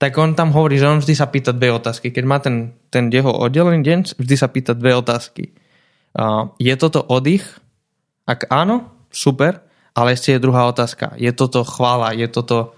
Tak 0.00 0.16
on 0.16 0.32
tam 0.32 0.50
hovorí, 0.56 0.80
že 0.80 0.88
on 0.88 1.04
vždy 1.04 1.12
sa 1.12 1.28
pýta 1.28 1.52
dve 1.52 1.70
otázky. 1.76 2.08
Keď 2.08 2.24
má 2.24 2.40
ten, 2.40 2.72
ten 2.88 3.12
jeho 3.12 3.28
oddelený 3.28 3.84
deň, 3.84 3.98
vždy 4.16 4.34
sa 4.36 4.48
pýta 4.48 4.72
dve 4.72 4.96
otázky. 4.96 5.52
Uh, 6.16 6.56
je 6.56 6.72
toto 6.80 7.04
oddych? 7.04 7.44
Ak 8.24 8.48
áno, 8.48 8.88
super, 9.12 9.60
ale 9.92 10.16
ešte 10.16 10.32
je 10.32 10.42
druhá 10.42 10.64
otázka. 10.66 11.14
Je 11.20 11.30
toto 11.36 11.62
chvála? 11.68 12.16
Je 12.16 12.26
toto... 12.32 12.72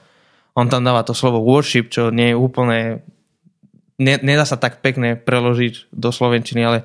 On 0.53 0.69
tam 0.69 0.85
dáva 0.85 1.07
to 1.07 1.17
slovo 1.17 1.41
worship, 1.41 1.89
čo 1.89 2.11
nie 2.11 2.35
je 2.35 2.37
úplne... 2.37 3.07
Ne, 4.03 4.19
nedá 4.19 4.43
sa 4.43 4.59
tak 4.59 4.83
pekne 4.83 5.15
preložiť 5.15 5.95
do 5.95 6.11
slovenčiny, 6.11 6.61
ale 6.61 6.79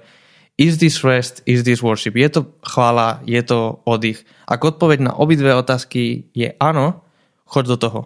Is 0.58 0.82
this 0.82 1.06
rest, 1.06 1.46
is 1.46 1.62
this 1.62 1.86
worship? 1.86 2.18
Je 2.18 2.30
to 2.34 2.50
chvála, 2.66 3.22
je 3.30 3.38
to 3.46 3.78
oddych? 3.86 4.26
Ak 4.50 4.66
odpoveď 4.66 5.06
na 5.06 5.14
obidve 5.14 5.54
otázky 5.54 6.34
je 6.34 6.50
áno, 6.58 7.06
choď 7.48 7.66
do 7.74 7.78
toho. 7.80 8.02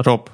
Rob. 0.00 0.32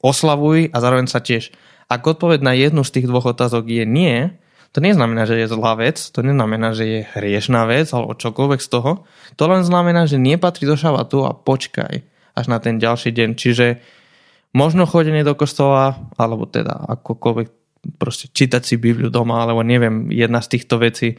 Oslavuj 0.00 0.72
a 0.72 0.76
zároveň 0.80 1.06
sa 1.06 1.20
tiež. 1.20 1.52
Ak 1.86 2.02
odpoveď 2.02 2.40
na 2.42 2.52
jednu 2.56 2.82
z 2.82 2.98
tých 2.98 3.06
dvoch 3.06 3.30
otázok 3.30 3.68
je 3.68 3.84
nie, 3.86 4.34
to 4.74 4.84
neznamená, 4.84 5.24
že 5.24 5.40
je 5.40 5.48
zlá 5.48 5.78
vec, 5.78 5.96
to 5.96 6.20
neznamená, 6.20 6.76
že 6.76 6.84
je 6.84 7.00
hriešná 7.16 7.64
vec 7.64 7.88
alebo 7.94 8.18
čokoľvek 8.18 8.60
z 8.60 8.68
toho. 8.68 9.08
To 9.40 9.44
len 9.48 9.62
znamená, 9.64 10.04
že 10.04 10.20
nepatrí 10.20 10.68
do 10.68 10.76
šabatu 10.76 11.24
a 11.24 11.32
počkaj 11.32 12.04
až 12.36 12.44
na 12.52 12.60
ten 12.60 12.76
ďalší 12.76 13.14
deň. 13.14 13.30
Čiže 13.40 13.80
možno 14.52 14.84
chodenie 14.84 15.24
do 15.24 15.32
kostola, 15.32 15.96
alebo 16.20 16.44
teda 16.44 16.76
akokoľvek 16.92 17.48
proste 17.96 18.28
čítať 18.28 18.62
si 18.66 18.74
Bibliu 18.76 19.08
doma, 19.08 19.46
alebo 19.46 19.62
neviem, 19.62 20.10
jedna 20.10 20.42
z 20.42 20.58
týchto 20.58 20.82
vecí. 20.82 21.16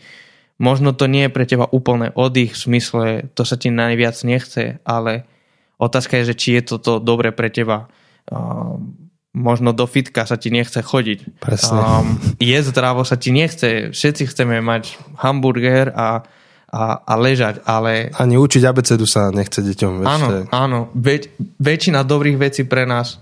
Možno 0.61 0.91
to 0.93 1.05
nie 1.05 1.29
je 1.29 1.33
pre 1.33 1.45
teba 1.45 1.69
úplne 1.69 2.11
oddych 2.13 2.57
v 2.57 2.61
smysle, 2.61 3.05
to 3.33 3.45
sa 3.45 3.55
ti 3.55 3.69
najviac 3.69 4.17
nechce, 4.25 4.81
ale 4.83 5.29
otázka 5.77 6.21
je, 6.21 6.33
že 6.33 6.35
či 6.35 6.49
je 6.57 6.77
toto 6.77 6.99
dobre 7.01 7.33
pre 7.33 7.49
teba. 7.49 7.89
Um, 8.27 9.09
možno 9.37 9.71
do 9.71 9.85
fitka 9.85 10.25
sa 10.25 10.35
ti 10.35 10.49
nechce 10.49 10.81
chodiť. 10.81 11.41
Presne. 11.41 11.79
Um, 11.79 12.17
je 12.41 12.59
zdravo 12.61 13.05
sa 13.05 13.15
ti 13.15 13.29
nechce. 13.29 13.93
Všetci 13.93 14.33
chceme 14.33 14.59
mať 14.65 14.97
hamburger 15.21 15.93
a, 15.93 16.25
a, 16.67 16.81
a 17.05 17.13
ležať, 17.15 17.61
ale... 17.63 18.09
Ani 18.17 18.35
učiť 18.35 18.63
abecedu 18.65 19.05
sa 19.05 19.29
nechce 19.29 19.61
deťom. 19.61 19.91
Veď 20.01 20.07
áno, 20.09 20.27
áno. 20.49 20.79
Väč, 20.97 21.29
väčšina 21.61 22.01
dobrých 22.01 22.37
vecí 22.41 22.65
pre 22.65 22.89
nás 22.89 23.21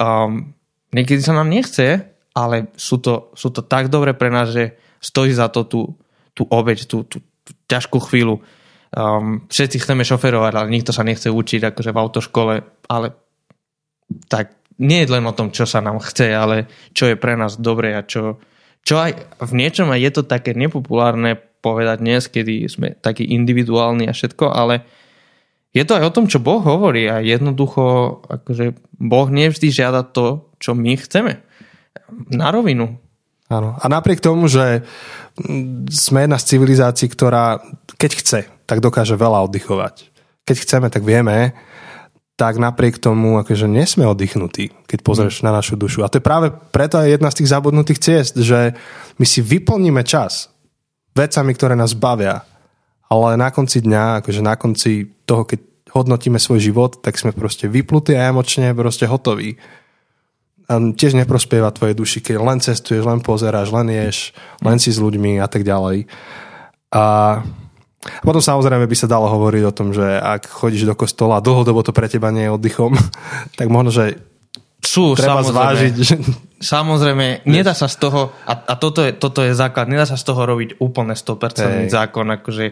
um, 0.00 0.54
niekedy 0.94 1.20
sa 1.22 1.34
nám 1.34 1.50
nechce, 1.50 2.02
ale 2.34 2.70
sú 2.74 2.98
to, 2.98 3.30
sú 3.38 3.50
to 3.54 3.62
tak 3.62 3.90
dobre 3.90 4.14
pre 4.14 4.30
nás, 4.30 4.50
že 4.50 4.74
stojí 4.98 5.30
za 5.34 5.50
to 5.50 5.66
tú, 5.66 5.80
tú 6.34 6.46
obeď, 6.50 6.86
tú, 6.90 7.06
tú, 7.06 7.22
tú 7.22 7.50
ťažkú 7.70 7.98
chvíľu. 8.10 8.42
Um, 8.94 9.50
všetci 9.50 9.82
chceme 9.82 10.06
šoferovať, 10.06 10.52
ale 10.54 10.70
nikto 10.70 10.94
sa 10.94 11.02
nechce 11.02 11.26
učiť 11.26 11.74
akože 11.74 11.90
v 11.90 11.98
autoškole, 11.98 12.54
ale 12.86 13.06
tak 14.30 14.54
nie 14.78 15.02
je 15.02 15.10
len 15.10 15.26
o 15.26 15.34
tom, 15.34 15.50
čo 15.50 15.66
sa 15.66 15.82
nám 15.82 15.98
chce, 15.98 16.30
ale 16.30 16.70
čo 16.94 17.10
je 17.10 17.18
pre 17.18 17.34
nás 17.34 17.58
dobré 17.58 17.98
a 17.98 18.06
čo, 18.06 18.38
čo 18.86 19.02
aj 19.02 19.42
v 19.42 19.52
niečom 19.54 19.90
aj 19.90 19.98
je 19.98 20.10
to 20.14 20.22
také 20.22 20.54
nepopulárne 20.54 21.34
povedať 21.58 21.98
dnes, 22.06 22.22
kedy 22.30 22.54
sme 22.70 22.88
takí 22.94 23.26
individuálni 23.26 24.06
a 24.06 24.14
všetko, 24.14 24.46
ale 24.52 24.86
je 25.74 25.82
to 25.82 25.98
aj 25.98 26.04
o 26.06 26.14
tom, 26.14 26.30
čo 26.30 26.38
Boh 26.38 26.62
hovorí 26.62 27.10
a 27.10 27.18
jednoducho 27.18 28.22
akože 28.30 28.78
Boh 29.02 29.26
nevždy 29.26 29.74
žiada 29.74 30.06
to, 30.06 30.54
čo 30.62 30.78
my 30.78 30.94
chceme 30.94 31.42
na 32.30 32.54
rovinu. 32.54 32.94
Áno. 33.50 33.74
A 33.74 33.84
napriek 33.90 34.22
tomu, 34.22 34.46
že 34.46 34.86
sme 35.90 36.24
jedna 36.24 36.38
z 36.38 36.48
civilizácií, 36.54 37.10
ktorá 37.10 37.58
keď 37.98 38.12
chce, 38.22 38.40
tak 38.64 38.84
dokáže 38.84 39.16
veľa 39.16 39.44
oddychovať. 39.48 40.10
Keď 40.44 40.56
chceme, 40.60 40.88
tak 40.92 41.04
vieme, 41.04 41.56
tak 42.34 42.58
napriek 42.58 42.98
tomu, 42.98 43.38
akože 43.38 43.70
nie 43.70 43.86
sme 43.86 44.10
oddychnutí, 44.10 44.74
keď 44.90 44.98
pozrieš 45.06 45.40
mm. 45.40 45.44
na 45.46 45.50
našu 45.54 45.78
dušu. 45.78 46.02
A 46.02 46.10
to 46.10 46.18
je 46.18 46.26
práve 46.26 46.50
preto 46.74 46.98
aj 46.98 47.14
jedna 47.14 47.30
z 47.30 47.38
tých 47.42 47.52
zabudnutých 47.54 48.02
ciest, 48.02 48.34
že 48.34 48.74
my 49.22 49.26
si 49.26 49.38
vyplníme 49.38 50.02
čas 50.02 50.50
vecami, 51.14 51.54
ktoré 51.54 51.78
nás 51.78 51.94
bavia, 51.94 52.42
ale 53.06 53.38
na 53.38 53.54
konci 53.54 53.86
dňa, 53.86 54.24
akože 54.24 54.42
na 54.42 54.58
konci 54.58 55.06
toho, 55.22 55.46
keď 55.46 55.62
hodnotíme 55.94 56.42
svoj 56.42 56.58
život, 56.58 56.98
tak 56.98 57.14
sme 57.14 57.30
proste 57.30 57.70
vyplutí 57.70 58.18
a 58.18 58.26
emočne 58.26 58.74
proste 58.74 59.06
hotoví 59.06 59.54
a 60.64 60.80
tiež 60.80 61.12
neprospieva 61.14 61.68
tvojej 61.70 61.92
duši, 61.92 62.18
keď 62.24 62.36
len 62.40 62.58
cestuješ, 62.58 63.04
len 63.04 63.20
pozeráš, 63.20 63.68
len 63.68 63.92
ješ, 63.92 64.32
len 64.64 64.80
si 64.80 64.90
s 64.90 64.98
ľuďmi 64.98 65.36
a 65.38 65.46
tak 65.46 65.60
ďalej. 65.60 66.08
A 66.88 67.04
potom 68.20 68.40
samozrejme 68.40 68.84
by 68.84 68.96
sa 68.96 69.08
dalo 69.08 69.28
hovoriť 69.28 69.62
o 69.64 69.72
tom, 69.76 69.96
že 69.96 70.04
ak 70.04 70.48
chodíš 70.48 70.84
do 70.84 70.94
kostola 70.96 71.40
a 71.40 71.44
dlhodobo 71.44 71.80
to 71.80 71.96
pre 71.96 72.08
teba 72.08 72.28
nie 72.28 72.48
je 72.48 72.54
oddychom, 72.54 72.92
tak 73.58 73.66
možno, 73.72 73.90
že 73.92 74.20
sú, 74.84 75.16
treba 75.16 75.40
samozrejme. 75.40 75.48
zvážiť. 75.48 75.94
Že... 75.96 76.14
Samozrejme, 76.60 77.26
nedá 77.48 77.72
sa 77.72 77.88
z 77.88 77.96
toho, 77.96 78.36
a, 78.44 78.52
a 78.52 78.74
toto, 78.76 79.00
je, 79.00 79.16
toto 79.16 79.40
je 79.40 79.56
základ, 79.56 79.88
nedá 79.88 80.04
sa 80.04 80.20
z 80.20 80.24
toho 80.28 80.44
robiť 80.44 80.76
úplne 80.80 81.16
100% 81.16 81.88
Hej. 81.88 81.88
zákon, 81.88 82.28
akože 82.28 82.64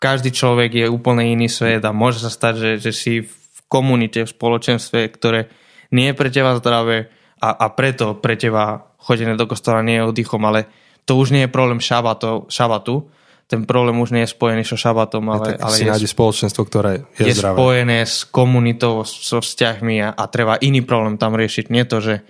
každý 0.00 0.32
človek 0.32 0.84
je 0.84 0.86
úplne 0.88 1.24
iný 1.24 1.48
svet 1.48 1.84
a 1.84 1.92
môže 1.96 2.20
sa 2.20 2.28
stať, 2.32 2.54
že, 2.56 2.70
že 2.80 2.92
si 2.92 3.12
v 3.24 3.60
komunite, 3.68 4.24
v 4.24 4.32
spoločenstve, 4.32 5.08
ktoré 5.12 5.48
nie 5.92 6.12
je 6.12 6.18
pre 6.18 6.28
teba 6.28 6.56
zdravé 6.56 7.08
a, 7.40 7.52
a 7.52 7.66
preto 7.72 8.16
pre 8.16 8.36
teba 8.36 8.92
chodenie 9.00 9.36
do 9.36 9.48
kostola 9.48 9.84
nie 9.84 10.00
je 10.00 10.08
oddychom, 10.08 10.40
ale 10.44 10.68
to 11.04 11.20
už 11.20 11.32
nie 11.32 11.44
je 11.44 11.52
problém 11.52 11.80
šabato, 11.80 12.48
šabatu, 12.48 13.08
ten 13.44 13.68
problém 13.68 14.00
už 14.00 14.16
nie 14.16 14.24
je 14.24 14.32
spojený 14.32 14.64
so 14.64 14.76
šabatom, 14.76 15.28
ale, 15.28 15.54
je, 15.54 15.56
ale 15.60 15.76
si 15.76 15.84
je, 15.84 16.08
spoločenstvo, 16.08 16.62
ktoré 16.64 17.04
je, 17.20 17.28
je 17.28 17.34
zdravé. 17.36 17.56
spojené 17.56 17.98
s 18.08 18.24
komunitou, 18.24 19.04
so 19.04 19.44
vzťahmi 19.44 20.00
a, 20.00 20.08
a 20.16 20.24
treba 20.32 20.56
iný 20.64 20.80
problém 20.80 21.20
tam 21.20 21.36
riešiť. 21.36 21.68
Nie 21.68 21.84
to, 21.84 22.00
že 22.00 22.24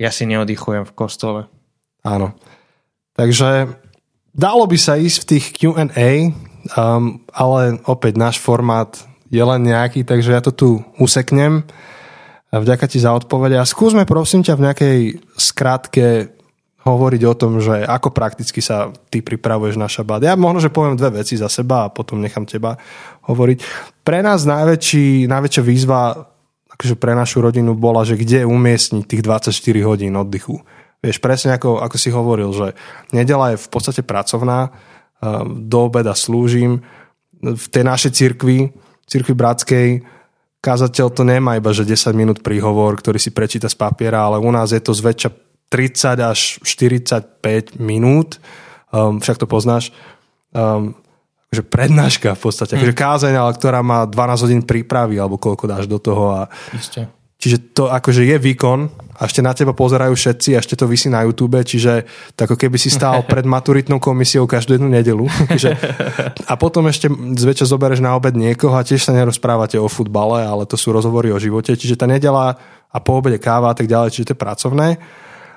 ja 0.00 0.10
si 0.10 0.26
neoddychujem 0.26 0.82
v 0.88 0.96
kostole. 0.96 1.40
Áno. 2.02 2.34
Takže 3.14 3.78
dalo 4.34 4.64
by 4.66 4.78
sa 4.80 4.98
ísť 4.98 5.16
v 5.22 5.28
tých 5.28 5.44
Q&A, 5.54 6.10
um, 6.74 7.22
ale 7.30 7.78
opäť 7.86 8.18
náš 8.18 8.36
formát 8.42 8.96
je 9.30 9.42
len 9.44 9.62
nejaký, 9.62 10.02
takže 10.02 10.34
ja 10.34 10.42
to 10.42 10.50
tu 10.50 10.68
useknem. 10.98 11.62
Vďaka 12.50 12.90
ti 12.90 12.98
za 12.98 13.14
odpovede 13.14 13.54
a 13.54 13.62
skúsme 13.62 14.02
prosím 14.02 14.42
ťa 14.42 14.58
v 14.58 14.64
nejakej 14.66 14.98
skratke 15.38 16.34
hovoriť 16.80 17.22
o 17.28 17.34
tom, 17.36 17.60
že 17.60 17.84
ako 17.84 18.08
prakticky 18.12 18.64
sa 18.64 18.88
ty 19.12 19.20
pripravuješ 19.20 19.76
na 19.76 19.84
šabát. 19.84 20.24
Ja 20.24 20.32
možno, 20.32 20.64
že 20.64 20.72
poviem 20.72 20.96
dve 20.96 21.20
veci 21.20 21.36
za 21.36 21.52
seba 21.52 21.86
a 21.86 21.92
potom 21.92 22.20
nechám 22.24 22.48
teba 22.48 22.80
hovoriť. 23.28 23.58
Pre 24.00 24.18
nás 24.24 24.48
najväčší, 24.48 25.28
najväčšia 25.28 25.62
výzva 25.64 26.24
akože 26.72 26.96
pre 26.96 27.12
našu 27.12 27.44
rodinu 27.44 27.76
bola, 27.76 28.08
že 28.08 28.16
kde 28.16 28.48
umiestniť 28.48 29.04
tých 29.04 29.20
24 29.20 29.52
hodín 29.84 30.16
oddychu. 30.16 30.64
Vieš, 31.04 31.20
presne 31.20 31.60
ako, 31.60 31.84
ako 31.84 31.96
si 32.00 32.08
hovoril, 32.08 32.48
že 32.56 32.72
nedela 33.12 33.52
je 33.52 33.60
v 33.60 33.68
podstate 33.68 34.00
pracovná, 34.00 34.72
do 35.44 35.78
obeda 35.84 36.16
slúžim. 36.16 36.80
V 37.44 37.66
tej 37.68 37.84
našej 37.84 38.16
cirkvi, 38.16 38.72
cirkvi 39.04 39.34
bratskej, 39.36 39.88
kázateľ 40.64 41.06
to 41.12 41.22
nemá 41.24 41.60
iba, 41.60 41.72
že 41.76 41.84
10 41.84 42.16
minút 42.16 42.38
príhovor, 42.40 42.96
ktorý 42.96 43.20
si 43.20 43.28
prečíta 43.28 43.68
z 43.68 43.76
papiera, 43.76 44.24
ale 44.24 44.40
u 44.40 44.48
nás 44.48 44.72
je 44.72 44.80
to 44.80 44.96
zväčša 44.96 45.49
30 45.70 46.18
až 46.18 46.58
45 46.66 47.78
minút, 47.78 48.42
um, 48.90 49.22
však 49.22 49.38
to 49.38 49.46
poznáš, 49.46 49.94
um, 50.50 50.98
že 51.50 51.62
prednáška 51.62 52.34
v 52.34 52.42
podstate, 52.42 52.74
mm. 52.74 52.78
akože 52.82 52.94
kázeň, 52.94 53.34
ale 53.38 53.52
ktorá 53.54 53.80
má 53.80 54.02
12 54.06 54.44
hodín 54.50 54.62
prípravy, 54.66 55.18
alebo 55.18 55.38
koľko 55.38 55.64
dáš 55.70 55.86
do 55.86 56.02
toho 56.02 56.34
a 56.34 56.50
Isté. 56.74 57.06
Čiže 57.40 57.72
to 57.72 57.88
akože 57.88 58.28
je 58.28 58.36
výkon 58.36 58.92
a 59.16 59.24
ešte 59.24 59.40
na 59.40 59.56
teba 59.56 59.72
pozerajú 59.72 60.12
všetci 60.12 60.52
a 60.52 60.60
ešte 60.60 60.76
to 60.76 60.84
vysí 60.84 61.08
na 61.08 61.24
YouTube, 61.24 61.56
čiže 61.64 62.04
to 62.36 62.44
ako 62.44 62.52
keby 62.60 62.76
si 62.76 62.92
stál 62.92 63.24
pred 63.32 63.48
maturitnou 63.48 63.96
komisiou 63.96 64.44
každú 64.44 64.76
jednu 64.76 64.92
nedelu. 64.92 65.24
Čiže, 65.56 65.72
a 66.44 66.52
potom 66.60 66.84
ešte 66.92 67.08
zväčša 67.12 67.72
zoberieš 67.72 68.04
na 68.04 68.12
obed 68.12 68.36
niekoho 68.36 68.76
a 68.76 68.84
tiež 68.84 69.08
sa 69.08 69.16
nerozprávate 69.16 69.80
o 69.80 69.88
futbale, 69.88 70.44
ale 70.44 70.68
to 70.68 70.76
sú 70.76 70.92
rozhovory 70.92 71.32
o 71.32 71.40
živote. 71.40 71.72
Čiže 71.80 71.96
tá 71.96 72.04
nedela 72.04 72.60
a 72.92 72.98
po 73.00 73.16
obede 73.16 73.40
káva 73.40 73.72
a 73.72 73.76
tak 73.76 73.88
ďalej, 73.88 74.12
čiže 74.12 74.26
to 74.28 74.32
je 74.36 74.44
pracovné. 74.44 74.88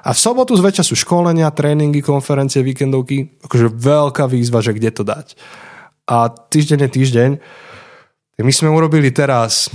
A 0.04 0.12
v 0.12 0.20
sobotu 0.20 0.52
zväčša 0.60 0.84
sú 0.84 1.00
školenia, 1.00 1.48
tréningy, 1.56 2.04
konferencie, 2.04 2.60
víkendovky. 2.60 3.40
Akože 3.40 3.72
veľká 3.72 4.28
výzva, 4.28 4.60
že 4.60 4.76
kde 4.76 4.92
to 4.92 5.08
dať. 5.08 5.40
A 6.12 6.28
týždeň 6.28 6.80
je 6.84 6.90
týždeň. 6.92 7.30
My 8.44 8.52
sme 8.52 8.68
urobili 8.68 9.16
teraz 9.16 9.72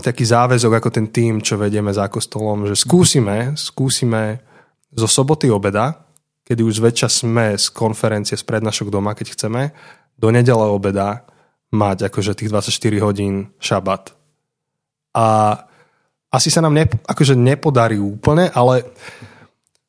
taký 0.00 0.24
záväzok 0.24 0.80
ako 0.80 0.88
ten 0.88 1.12
tým, 1.12 1.44
čo 1.44 1.60
vedieme 1.60 1.92
za 1.92 2.08
kostolom, 2.08 2.64
že 2.64 2.72
skúsime, 2.72 3.52
skúsime 3.52 4.40
zo 4.88 5.04
soboty 5.04 5.52
obeda, 5.52 6.08
kedy 6.48 6.64
už 6.64 6.80
zväčša 6.80 7.08
sme 7.12 7.52
z 7.60 7.68
konferencie, 7.68 8.40
z 8.40 8.44
prednášok 8.48 8.88
doma, 8.88 9.12
keď 9.12 9.36
chceme, 9.36 9.76
do 10.16 10.28
nedele 10.32 10.64
obeda 10.72 11.28
mať 11.74 12.08
akože 12.08 12.32
tých 12.32 12.48
24 12.48 13.04
hodín 13.04 13.52
šabat. 13.60 14.16
A 15.12 15.58
asi 16.32 16.48
sa 16.48 16.64
nám 16.64 16.72
ne, 16.72 16.86
akože 16.86 17.36
nepodarí 17.36 17.98
úplne, 17.98 18.48
ale 18.54 18.88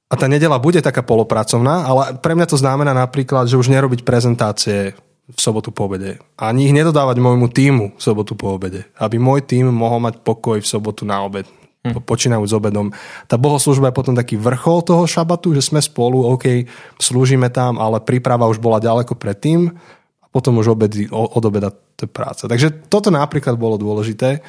a 0.06 0.14
tá 0.14 0.30
nedela 0.30 0.62
bude 0.62 0.86
taká 0.86 1.02
polopracovná, 1.02 1.86
ale 1.90 2.02
pre 2.22 2.38
mňa 2.38 2.46
to 2.46 2.62
znamená 2.62 2.94
napríklad, 2.94 3.50
že 3.50 3.58
už 3.58 3.74
nerobiť 3.74 4.06
prezentácie 4.06 4.94
v 5.26 5.40
sobotu 5.42 5.74
po 5.74 5.90
obede. 5.90 6.22
Ani 6.38 6.70
ich 6.70 6.76
nedodávať 6.78 7.18
môjmu 7.18 7.50
týmu 7.50 7.98
v 7.98 8.02
sobotu 8.02 8.38
po 8.38 8.54
obede. 8.54 8.86
Aby 9.02 9.18
môj 9.18 9.42
tým 9.42 9.74
mohol 9.74 9.98
mať 9.98 10.22
pokoj 10.22 10.62
v 10.62 10.70
sobotu 10.70 11.02
na 11.02 11.26
obed. 11.26 11.50
Hm. 11.82 11.98
Počínajú 12.06 12.46
s 12.46 12.54
obedom. 12.54 12.94
Tá 13.26 13.38
bohoslužba 13.42 13.90
je 13.90 13.98
potom 13.98 14.14
taký 14.14 14.38
vrchol 14.38 14.86
toho 14.86 15.10
šabatu, 15.10 15.58
že 15.58 15.66
sme 15.66 15.82
spolu, 15.82 16.22
OK, 16.38 16.70
slúžime 17.02 17.50
tam, 17.50 17.82
ale 17.82 18.02
príprava 18.06 18.46
už 18.46 18.62
bola 18.62 18.78
ďaleko 18.78 19.18
predtým 19.18 19.74
a 20.22 20.26
potom 20.30 20.62
už 20.62 20.78
obedy, 20.78 21.10
od 21.10 21.42
obeda 21.42 21.74
to 21.74 22.06
je 22.06 22.10
práca. 22.10 22.46
Takže 22.46 22.90
toto 22.90 23.10
napríklad 23.10 23.58
bolo 23.58 23.82
dôležité. 23.82 24.46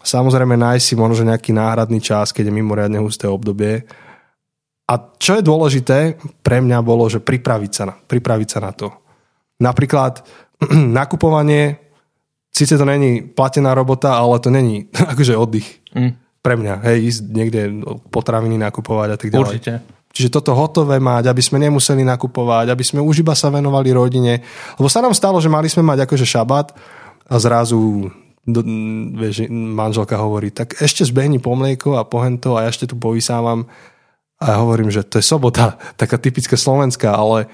Samozrejme 0.00 0.56
nájsť 0.56 0.84
si 0.84 0.94
možno 0.96 1.28
nejaký 1.28 1.52
náhradný 1.52 2.00
čas, 2.00 2.32
keď 2.32 2.48
je 2.48 2.56
mimoriadne 2.56 3.00
husté 3.00 3.28
obdobie. 3.28 3.84
A 4.88 4.94
čo 5.20 5.36
je 5.36 5.44
dôležité 5.44 6.16
pre 6.40 6.64
mňa 6.64 6.80
bolo, 6.80 7.04
že 7.12 7.20
pripraviť 7.20 7.72
sa 7.72 7.84
na, 7.92 7.94
pripraviť 7.94 8.48
sa 8.48 8.60
na 8.64 8.72
to 8.72 8.88
Napríklad 9.58 10.22
nakupovanie, 11.00 11.78
síce 12.54 12.78
to 12.78 12.86
není 12.86 13.22
platená 13.22 13.74
robota, 13.74 14.14
ale 14.14 14.38
to 14.38 14.50
není 14.50 14.86
akože 15.12 15.34
oddych. 15.34 15.82
Mm. 15.94 16.14
Pre 16.38 16.54
mňa, 16.54 16.74
hej, 16.86 16.98
ísť 17.10 17.20
niekde 17.34 17.60
potraviny 18.14 18.56
nakupovať 18.62 19.08
a 19.10 19.16
tak 19.18 19.28
ďalej. 19.34 19.58
Určite. 19.58 19.72
Čiže 20.08 20.32
toto 20.32 20.56
hotové 20.56 20.98
mať, 20.98 21.30
aby 21.30 21.42
sme 21.44 21.62
nemuseli 21.62 22.02
nakupovať, 22.02 22.72
aby 22.72 22.84
sme 22.86 23.02
už 23.04 23.22
iba 23.22 23.36
sa 23.36 23.52
venovali 23.52 23.92
rodine. 23.92 24.40
Lebo 24.80 24.88
sa 24.88 25.04
nám 25.04 25.12
stalo, 25.14 25.38
že 25.38 25.52
mali 25.52 25.68
sme 25.68 25.84
mať 25.84 26.08
akože 26.08 26.26
šabat 26.26 26.72
a 27.28 27.36
zrazu 27.36 28.08
do, 28.48 28.60
vieš, 29.18 29.50
manželka 29.52 30.16
hovorí, 30.16 30.48
tak 30.48 30.80
ešte 30.80 31.04
zbehni 31.04 31.36
po 31.36 31.52
mlieko 31.52 32.00
a 32.00 32.08
pohento 32.08 32.56
a 32.56 32.64
ja 32.64 32.72
ešte 32.72 32.88
tu 32.88 32.96
povysávam. 32.96 33.68
A 34.38 34.54
ja 34.54 34.56
hovorím, 34.62 34.90
že 34.94 35.02
to 35.02 35.18
je 35.18 35.26
sobota, 35.26 35.78
taká 36.00 36.18
typická 36.18 36.54
slovenská, 36.54 37.10
ale 37.10 37.50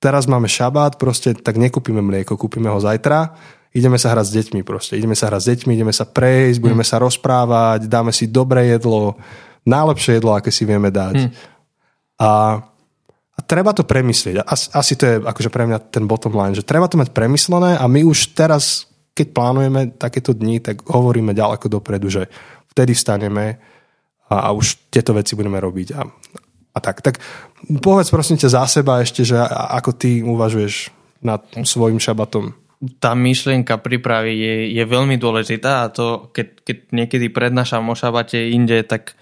teraz 0.00 0.24
máme 0.28 0.48
šabát, 0.48 0.96
proste 0.96 1.36
tak 1.36 1.60
nekúpime 1.60 2.00
mlieko, 2.00 2.40
kúpime 2.40 2.72
ho 2.72 2.80
zajtra, 2.80 3.36
ideme 3.76 4.00
sa 4.00 4.16
hrať 4.16 4.26
s 4.28 4.32
deťmi 4.32 4.60
proste, 4.64 4.96
ideme 4.96 5.12
sa 5.12 5.28
hrať 5.28 5.40
s 5.44 5.48
deťmi, 5.52 5.72
ideme 5.76 5.92
sa 5.92 6.08
prejsť, 6.08 6.58
budeme 6.64 6.84
mm. 6.84 6.90
sa 6.90 6.96
rozprávať, 6.96 7.88
dáme 7.88 8.12
si 8.12 8.24
dobré 8.28 8.72
jedlo, 8.72 9.20
najlepšie 9.68 10.16
jedlo, 10.20 10.32
aké 10.32 10.48
si 10.48 10.64
vieme 10.64 10.88
dať. 10.88 11.28
Mm. 11.28 11.30
A, 12.16 12.30
a 13.36 13.38
treba 13.44 13.76
to 13.76 13.84
premyslieť. 13.84 14.40
Asi, 14.40 14.72
asi 14.72 14.92
to 14.96 15.04
je 15.04 15.14
akože 15.20 15.52
pre 15.52 15.68
mňa 15.68 15.92
ten 15.92 16.08
bottom 16.08 16.32
line, 16.32 16.56
že 16.56 16.64
treba 16.64 16.88
to 16.88 16.96
mať 16.96 17.12
premyslené 17.12 17.76
a 17.76 17.84
my 17.84 18.00
už 18.08 18.32
teraz, 18.32 18.88
keď 19.12 19.36
plánujeme 19.36 19.80
takéto 20.00 20.32
dni, 20.32 20.64
tak 20.64 20.80
hovoríme 20.88 21.36
ďaleko 21.36 21.68
dopredu, 21.68 22.08
že 22.08 22.22
vtedy 22.72 22.96
vstaneme 22.96 23.60
a, 24.30 24.34
a 24.46 24.48
už 24.52 24.90
tieto 24.90 25.14
veci 25.14 25.38
budeme 25.38 25.58
robiť. 25.58 25.88
A, 25.94 26.02
a 26.74 26.78
tak. 26.78 27.00
Tak 27.02 27.22
povedz 27.80 28.10
prosím 28.10 28.36
ťa 28.36 28.52
za 28.52 28.64
seba 28.66 29.00
ešte, 29.00 29.22
že 29.22 29.38
ako 29.50 29.90
ty 29.96 30.20
uvažuješ 30.20 30.92
nad 31.24 31.42
svojim 31.64 31.98
šabatom. 32.02 32.52
Tá 33.00 33.16
myšlienka 33.16 33.80
prípravy 33.80 34.36
je, 34.36 34.56
je 34.76 34.84
veľmi 34.84 35.16
dôležitá 35.16 35.88
a 35.88 35.92
to, 35.92 36.28
keď, 36.36 36.60
keď 36.60 36.76
niekedy 36.92 37.26
prednášam 37.32 37.88
o 37.88 37.96
šabate 37.96 38.52
inde, 38.52 38.84
tak 38.84 39.16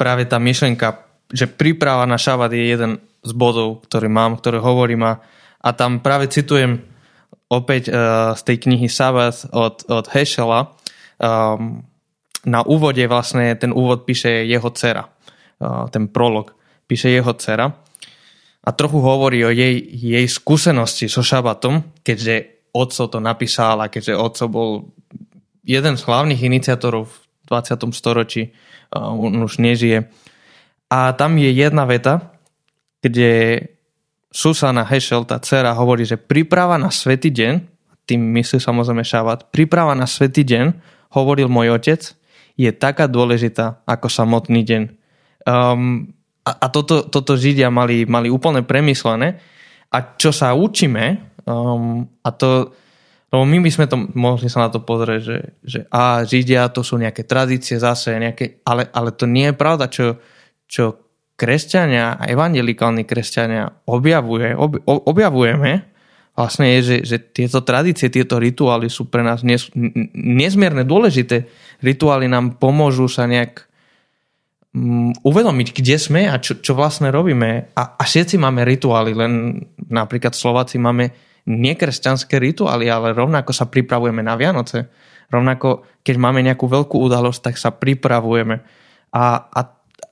práve 0.00 0.24
tá 0.24 0.40
myšlienka, 0.40 1.04
že 1.28 1.44
príprava 1.44 2.08
na 2.08 2.16
šabat 2.16 2.56
je 2.56 2.64
jeden 2.64 2.92
z 3.20 3.32
bodov, 3.36 3.84
ktorý 3.84 4.08
mám, 4.08 4.40
ktorý 4.40 4.64
hovorím 4.64 5.04
a, 5.04 5.20
a 5.60 5.68
tam 5.76 6.00
práve 6.00 6.32
citujem 6.32 6.80
opäť 7.52 7.90
uh, 7.90 8.32
z 8.34 8.42
tej 8.42 8.56
knihy 8.66 8.88
Sabat 8.90 9.50
od, 9.54 9.86
od 9.86 10.06
Heschela. 10.10 10.74
Um, 11.18 11.86
na 12.46 12.62
úvode 12.62 13.02
vlastne 13.10 13.58
ten 13.58 13.74
úvod 13.74 14.06
píše 14.06 14.46
jeho 14.46 14.70
dcera, 14.70 15.10
ten 15.90 16.06
prolog 16.06 16.54
píše 16.86 17.10
jeho 17.10 17.34
dcera 17.34 17.74
a 18.66 18.68
trochu 18.74 18.98
hovorí 19.02 19.42
o 19.42 19.50
jej, 19.50 19.82
jej 19.82 20.26
skúsenosti 20.30 21.10
so 21.10 21.26
šabatom, 21.26 22.02
keďže 22.06 22.66
otco 22.70 23.10
to 23.10 23.18
napísal 23.18 23.82
a 23.82 23.90
keďže 23.90 24.14
otco 24.14 24.44
bol 24.46 24.70
jeden 25.66 25.98
z 25.98 26.02
hlavných 26.06 26.42
iniciátorov 26.46 27.10
v 27.10 27.16
20. 27.50 27.90
storočí, 27.94 28.54
on 28.94 29.42
už 29.42 29.58
nežije. 29.58 30.06
A 30.90 31.14
tam 31.18 31.38
je 31.38 31.50
jedna 31.50 31.82
veta, 31.86 32.34
kde 33.02 33.62
Susana 34.30 34.86
Heschel, 34.86 35.26
tá 35.26 35.38
dcera, 35.42 35.74
hovorí, 35.74 36.06
že 36.06 36.18
príprava 36.18 36.78
na 36.78 36.90
svetý 36.90 37.30
deň, 37.34 37.54
tým 38.06 38.20
myslí 38.38 38.62
samozrejme 38.62 39.02
šabat, 39.02 39.50
príprava 39.50 39.94
na 39.98 40.06
svetý 40.06 40.46
deň, 40.46 40.74
hovoril 41.14 41.50
môj 41.50 41.74
otec, 41.74 42.14
je 42.56 42.72
taká 42.72 43.04
dôležitá 43.06 43.84
ako 43.84 44.08
samotný 44.08 44.64
deň. 44.64 44.82
Um, 45.44 46.16
a, 46.42 46.50
a 46.56 46.66
toto, 46.72 47.04
toto 47.06 47.36
Židia 47.36 47.68
mali, 47.68 48.08
mali 48.08 48.32
úplne 48.32 48.64
premyslené. 48.64 49.38
A 49.92 50.16
čo 50.16 50.32
sa 50.32 50.56
učíme, 50.56 51.36
um, 51.44 52.08
a 52.24 52.30
to, 52.32 52.72
lebo 53.30 53.44
my 53.44 53.58
by 53.60 53.70
sme 53.70 53.86
to 53.86 53.96
mohli 54.16 54.48
sa 54.48 54.66
na 54.66 54.68
to 54.72 54.82
pozrieť, 54.82 55.20
že, 55.22 55.38
že 55.62 55.78
a 55.92 56.24
Židia 56.24 56.72
to 56.72 56.80
sú 56.80 56.96
nejaké 56.96 57.28
tradície 57.28 57.76
zase, 57.76 58.16
nejaké, 58.16 58.64
ale, 58.64 58.88
ale 58.90 59.12
to 59.12 59.28
nie 59.28 59.52
je 59.52 59.54
pravda, 59.54 59.86
čo, 59.92 60.18
čo 60.64 60.84
kresťania 61.36 62.16
a 62.16 62.24
evangelikálni 62.32 63.04
kresťania 63.04 63.84
objavuje, 63.92 64.56
ob, 64.56 64.80
objavujeme, 64.86 65.95
vlastne 66.36 66.78
je, 66.78 66.80
že, 66.84 66.96
že 67.02 67.16
tieto 67.18 67.64
tradície, 67.64 68.12
tieto 68.12 68.36
rituály 68.36 68.92
sú 68.92 69.08
pre 69.08 69.24
nás 69.24 69.40
nes, 69.40 69.72
nesmierne 70.14 70.84
dôležité. 70.84 71.48
Rituály 71.80 72.28
nám 72.28 72.60
pomôžu 72.60 73.08
sa 73.08 73.24
nejak 73.24 73.66
Mm, 74.76 75.16
uvedomiť, 75.24 75.72
kde 75.72 75.96
sme 75.96 76.22
a 76.28 76.36
čo, 76.36 76.60
čo 76.60 76.76
vlastne 76.76 77.08
robíme. 77.08 77.72
A, 77.72 77.96
a 77.96 78.02
všetci 78.04 78.36
máme 78.36 78.60
rituály, 78.68 79.16
len 79.16 79.64
napríklad 79.88 80.36
Slováci 80.36 80.76
máme 80.76 81.16
nekresťanské 81.48 82.36
rituály, 82.36 82.84
ale 82.92 83.16
rovnako 83.16 83.56
sa 83.56 83.64
pripravujeme 83.72 84.20
na 84.20 84.36
Vianoce. 84.36 84.92
Rovnako, 85.32 85.80
keď 86.04 86.16
máme 86.20 86.44
nejakú 86.44 86.68
veľkú 86.68 86.92
udalosť, 87.08 87.40
tak 87.40 87.56
sa 87.56 87.72
pripravujeme. 87.72 88.60
A, 89.16 89.24
a, 89.48 89.60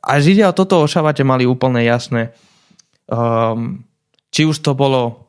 a 0.00 0.12
Židia 0.16 0.56
toto 0.56 0.80
o 0.80 0.88
šabate 0.88 1.28
mali 1.28 1.44
úplne 1.44 1.84
jasné. 1.84 2.32
Um, 3.04 3.84
či 4.32 4.48
už 4.48 4.64
to 4.64 4.72
bolo, 4.72 5.23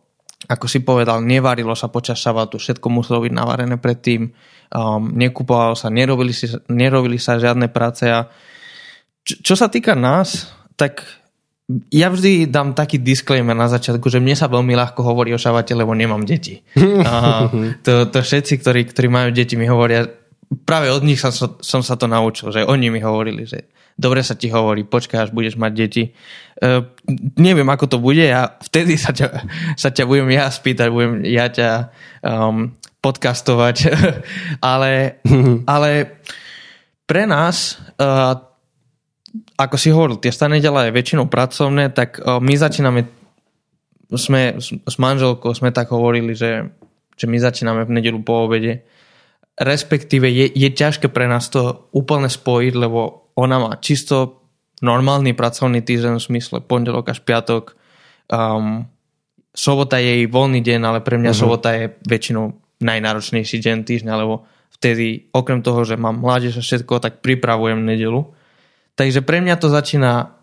ako 0.45 0.65
si 0.69 0.86
povedal, 0.86 1.21
nevarilo 1.25 1.73
sa 1.73 1.89
počas 1.89 2.21
šabatu, 2.21 2.62
všetko 2.62 2.88
muselo 2.89 3.25
byť 3.25 3.34
navarené 3.34 3.75
predtým, 3.81 4.29
um, 4.29 5.10
nekupovalo 5.13 5.73
sa, 5.73 5.89
nerobili, 5.89 6.34
si, 6.34 6.49
nerobili 6.69 7.17
sa 7.17 7.41
žiadne 7.41 7.69
práce 7.69 8.05
a 8.05 8.29
čo, 9.25 9.58
sa 9.58 9.73
týka 9.73 9.97
nás, 9.97 10.53
tak 10.77 11.01
ja 11.89 12.13
vždy 12.13 12.45
dám 12.45 12.77
taký 12.77 13.01
disclaimer 13.01 13.58
na 13.58 13.65
začiatku, 13.65 14.05
že 14.05 14.21
mne 14.21 14.38
sa 14.38 14.45
veľmi 14.45 14.77
ľahko 14.77 15.01
hovorí 15.01 15.34
o 15.34 15.41
šavate, 15.41 15.73
lebo 15.73 15.97
nemám 15.97 16.21
deti. 16.21 16.62
A 17.10 17.49
to, 17.81 18.05
to 18.05 18.19
všetci, 18.21 18.62
ktorí, 18.62 18.86
ktorí 18.86 19.10
majú 19.10 19.34
deti, 19.34 19.58
mi 19.58 19.65
hovoria, 19.65 20.05
práve 20.62 20.93
od 20.93 21.01
nich 21.01 21.17
som, 21.17 21.34
som 21.58 21.81
sa 21.81 21.97
to 21.97 22.05
naučil, 22.05 22.53
že 22.53 22.62
oni 22.62 22.93
mi 22.93 23.01
hovorili, 23.01 23.49
že 23.49 23.65
dobre 23.95 24.21
sa 24.21 24.36
ti 24.36 24.51
hovorí, 24.51 24.84
počkaj, 24.84 25.27
až 25.27 25.31
budeš 25.31 25.55
mať 25.55 25.71
deti. 25.73 26.03
Uh, 26.60 26.88
neviem, 27.39 27.67
ako 27.67 27.86
to 27.88 27.97
bude 27.99 28.23
a 28.27 28.60
vtedy 28.63 28.99
sa 28.99 29.15
ťa, 29.15 29.27
sa 29.81 29.89
ťa 29.91 30.03
budem 30.08 30.31
ja 30.36 30.51
spýtať, 30.51 30.88
budem 30.91 31.23
ja 31.23 31.47
ťa 31.47 31.69
um, 32.23 32.75
podcastovať, 32.99 33.77
ale, 34.73 35.23
ale 35.73 35.89
pre 37.08 37.23
nás 37.25 37.79
uh, 37.99 38.36
ako 39.55 39.75
si 39.75 39.91
hovoril, 39.91 40.19
tie 40.19 40.31
stane 40.31 40.63
je 40.63 40.71
väčšinou 40.95 41.27
pracovné, 41.27 41.91
tak 41.91 42.23
e, 42.23 42.39
my 42.39 42.55
začíname, 42.55 43.03
sme 44.08 44.55
s 44.63 44.95
manželkou 44.95 45.51
sme 45.51 45.75
tak 45.75 45.91
hovorili, 45.91 46.31
že, 46.31 46.71
že 47.19 47.27
my 47.27 47.36
začíname 47.36 47.84
v 47.84 47.99
nedelu 47.99 48.19
po 48.23 48.47
obede 48.47 48.88
respektíve 49.55 50.27
je, 50.27 50.51
je 50.51 50.69
ťažké 50.71 51.08
pre 51.08 51.31
nás 51.31 51.47
to 51.47 51.88
úplne 51.95 52.27
spojiť, 52.27 52.73
lebo 52.75 53.24
ona 53.36 53.56
má 53.60 53.71
čisto 53.84 54.48
normálny 54.80 55.36
pracovný 55.36 55.84
týždeň 55.84 56.19
v 56.19 56.28
smysle 56.28 56.58
pondelok 56.63 57.12
až 57.12 57.24
piatok. 57.24 57.76
Um, 58.32 58.88
sobota 59.56 60.00
je 60.00 60.24
jej 60.24 60.26
voľný 60.28 60.60
deň, 60.60 60.80
ale 60.84 61.00
pre 61.00 61.15
mňa 61.15 61.32
uh-huh. 61.32 61.43
sobota 61.48 61.71
je 61.76 61.95
väčšinou 62.08 62.56
najnáročnejší 62.84 63.63
deň 63.63 63.78
týždňa, 63.88 64.13
lebo 64.19 64.43
vtedy 64.76 65.32
okrem 65.32 65.63
toho, 65.63 65.88
že 65.88 65.95
mám 65.95 66.19
mládež 66.19 66.60
a 66.60 66.63
všetko, 66.63 67.00
tak 67.00 67.24
pripravujem 67.24 67.80
nedelu. 67.80 68.36
Takže 69.00 69.24
pre 69.24 69.39
mňa 69.39 69.56
to 69.60 69.71
začína 69.71 70.36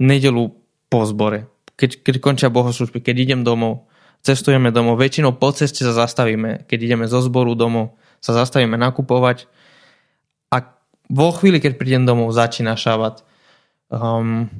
nedelu 0.00 0.52
po 0.88 1.04
zbore. 1.04 1.48
Keď, 1.76 2.04
keď 2.04 2.14
končia 2.20 2.48
bohoslužby, 2.48 3.04
keď 3.04 3.16
idem 3.28 3.40
domov, 3.44 3.88
cestujeme 4.24 4.72
domov, 4.72 4.98
väčšinou 4.98 5.36
po 5.36 5.52
ceste 5.52 5.84
sa 5.84 5.92
zastavíme, 5.94 6.64
keď 6.66 6.78
ideme 6.84 7.04
zo 7.06 7.20
zboru 7.20 7.52
domov, 7.52 7.96
sa 8.18 8.34
zastavíme 8.34 8.74
nakupovať 8.74 9.46
vo 11.08 11.28
chvíli, 11.32 11.58
keď 11.58 11.80
prídem 11.80 12.04
domov, 12.04 12.36
začína 12.36 12.76
šabat. 12.76 13.24
Um, 13.88 14.52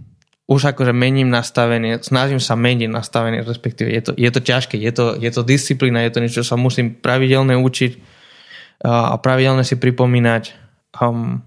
už 0.49 0.73
akože 0.73 0.97
mením 0.97 1.29
nastavenie, 1.29 2.01
snažím 2.01 2.41
sa 2.41 2.57
meniť 2.57 2.89
nastavenie, 2.89 3.45
respektíve 3.45 3.93
je 3.93 4.01
to, 4.01 4.13
je 4.17 4.31
to 4.33 4.41
ťažké, 4.41 4.81
je 4.81 4.93
to, 4.97 5.05
je 5.21 5.29
to 5.29 5.45
disciplína, 5.45 6.09
je 6.09 6.13
to 6.17 6.23
niečo, 6.25 6.41
čo 6.41 6.49
sa 6.49 6.57
musím 6.57 6.97
pravidelne 6.97 7.53
učiť 7.61 7.93
uh, 7.93 9.13
a 9.13 9.15
pravidelne 9.21 9.61
si 9.61 9.77
pripomínať. 9.77 10.57
Um, 10.97 11.45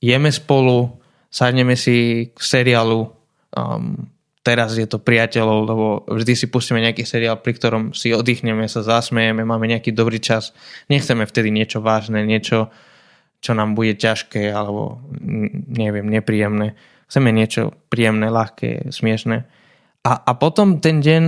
jeme 0.00 0.32
spolu, 0.32 0.96
sadneme 1.28 1.76
si 1.76 2.32
k 2.32 2.38
seriálu, 2.40 3.12
um, 3.52 4.08
teraz 4.40 4.80
je 4.80 4.88
to 4.88 4.96
priateľov, 4.96 5.58
lebo 5.68 5.86
vždy 6.08 6.32
si 6.32 6.46
pustíme 6.48 6.80
nejaký 6.80 7.04
seriál, 7.04 7.44
pri 7.44 7.52
ktorom 7.52 7.92
si 7.92 8.16
oddychneme, 8.16 8.64
sa 8.64 8.80
zasmejeme, 8.80 9.44
máme 9.44 9.68
nejaký 9.68 9.92
dobrý 9.92 10.24
čas. 10.24 10.56
Nechceme 10.88 11.28
vtedy 11.28 11.52
niečo 11.52 11.84
vážne, 11.84 12.24
niečo, 12.24 12.72
čo 13.38 13.54
nám 13.54 13.78
bude 13.78 13.94
ťažké 13.94 14.50
alebo 14.50 15.02
neviem, 15.70 16.06
nepríjemné. 16.06 16.74
Chceme 17.08 17.32
niečo 17.32 17.72
príjemné, 17.88 18.28
ľahké, 18.28 18.92
smiešné. 18.92 19.46
A, 20.04 20.12
a 20.12 20.32
potom 20.36 20.82
ten 20.82 21.00
deň 21.00 21.22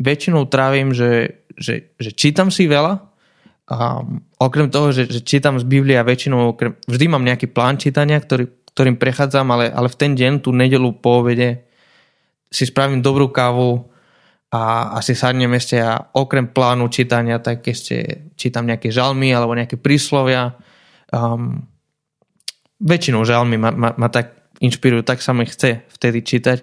väčšinou 0.00 0.46
trávim, 0.48 0.94
že, 0.94 1.42
že, 1.58 1.92
že 1.98 2.10
čítam 2.14 2.48
si 2.48 2.70
veľa, 2.70 3.08
a 3.68 4.00
okrem 4.40 4.72
toho, 4.72 4.96
že, 4.96 5.04
že 5.12 5.20
čítam 5.20 5.60
z 5.60 5.68
Biblia 5.68 6.00
väčšinou, 6.00 6.56
okrem, 6.56 6.72
vždy 6.88 7.04
mám 7.12 7.20
nejaký 7.20 7.52
plán 7.52 7.76
čítania, 7.76 8.16
ktorý, 8.16 8.48
ktorým 8.72 8.96
prechádzam, 8.96 9.44
ale, 9.52 9.68
ale 9.68 9.92
v 9.92 9.98
ten 10.00 10.16
deň, 10.16 10.40
tú 10.40 10.56
nedelu 10.56 10.88
po 10.96 11.20
obede, 11.20 11.68
si 12.48 12.64
spravím 12.64 13.04
dobrú 13.04 13.28
kávu 13.28 13.84
a, 14.48 14.96
a 14.96 14.98
si 15.04 15.12
sadnem 15.12 15.52
ešte 15.52 15.76
a 15.76 16.00
okrem 16.16 16.48
plánu 16.48 16.88
čítania, 16.88 17.36
tak 17.44 17.60
ešte 17.68 18.24
čítam 18.40 18.64
nejaké 18.64 18.88
žalmy 18.88 19.28
alebo 19.36 19.52
nejaké 19.52 19.76
príslovia. 19.76 20.56
Um, 21.08 21.66
väčšinou 22.78 23.24
žalmy 23.24 23.56
ma, 23.58 23.70
ma, 23.72 23.90
ma 23.96 24.08
tak 24.08 24.54
inšpirujú, 24.60 25.02
tak 25.02 25.22
sa 25.24 25.34
mi 25.34 25.48
chce 25.48 25.88
vtedy 25.88 26.22
čítať. 26.22 26.58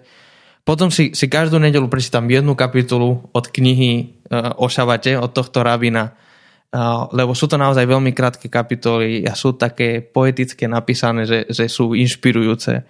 Potom 0.65 0.89
si, 0.89 1.13
si 1.13 1.25
každú 1.29 1.61
nedelu 1.61 1.85
prečítam 1.85 2.25
jednu 2.25 2.57
kapitolu 2.57 3.29
od 3.29 3.45
knihy 3.49 4.21
uh, 4.29 4.57
o 4.57 4.65
šabate, 4.69 5.17
od 5.17 5.29
tohto 5.33 5.61
rabina, 5.61 6.13
uh, 6.13 7.05
lebo 7.13 7.37
sú 7.37 7.45
to 7.45 7.57
naozaj 7.57 7.85
veľmi 7.85 8.13
krátke 8.13 8.49
kapitoly 8.49 9.25
a 9.25 9.37
sú 9.37 9.53
také 9.57 10.01
poetické 10.01 10.65
napísané, 10.65 11.29
že, 11.29 11.45
že 11.49 11.69
sú 11.69 11.93
inšpirujúce 11.93 12.85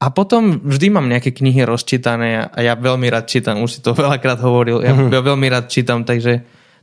a 0.00 0.06
potom 0.08 0.64
vždy 0.64 0.88
mám 0.88 1.12
nejaké 1.12 1.36
knihy 1.36 1.60
rozčítané 1.68 2.48
a 2.48 2.58
ja 2.64 2.72
veľmi 2.72 3.12
rád 3.12 3.28
čítam, 3.28 3.60
už 3.60 3.70
si 3.70 3.80
to 3.84 3.92
veľakrát 4.00 4.40
hovoril, 4.40 4.80
ja, 4.80 4.96
mm-hmm. 4.96 5.12
veľmi 5.12 5.46
rád 5.52 5.68
čítam, 5.68 6.02
takže 6.08 6.40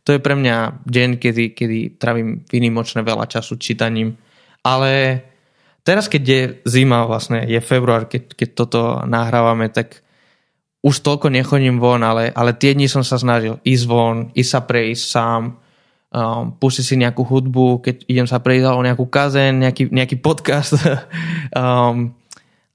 to 0.07 0.15
je 0.15 0.23
pre 0.23 0.39
mňa 0.39 0.87
deň, 0.87 1.09
kedy, 1.19 1.51
kedy 1.51 1.99
travím 1.99 2.47
vynimočne 2.47 3.03
veľa 3.03 3.27
času 3.27 3.59
čítaním. 3.59 4.15
Ale 4.63 5.19
teraz, 5.83 6.07
keď 6.07 6.23
je 6.23 6.41
zima, 6.63 7.03
vlastne 7.03 7.43
je 7.43 7.59
február, 7.59 8.07
keď, 8.07 8.31
keď 8.31 8.49
toto 8.55 9.03
nahrávame, 9.03 9.67
tak 9.67 9.99
už 10.79 11.03
toľko 11.03 11.27
nechodím 11.27 11.83
von, 11.83 11.99
ale, 12.07 12.31
ale 12.31 12.55
tie 12.55 12.71
dni 12.71 12.87
som 12.87 13.03
sa 13.03 13.19
snažil 13.19 13.59
ísť 13.67 13.83
von, 13.83 14.31
ísť 14.31 14.51
sa 14.55 14.61
prejsť 14.63 15.03
sám, 15.03 15.41
um, 16.15 16.55
pustiť 16.55 16.85
si 16.87 16.95
nejakú 16.95 17.27
hudbu, 17.27 17.83
keď 17.83 18.07
idem 18.07 18.31
sa 18.31 18.39
prejsť 18.39 18.63
alebo 18.63 18.87
nejakú 18.87 19.05
kazen, 19.11 19.59
nejaký, 19.59 19.91
nejaký 19.91 20.23
podcast. 20.23 20.79
um, 21.51 22.15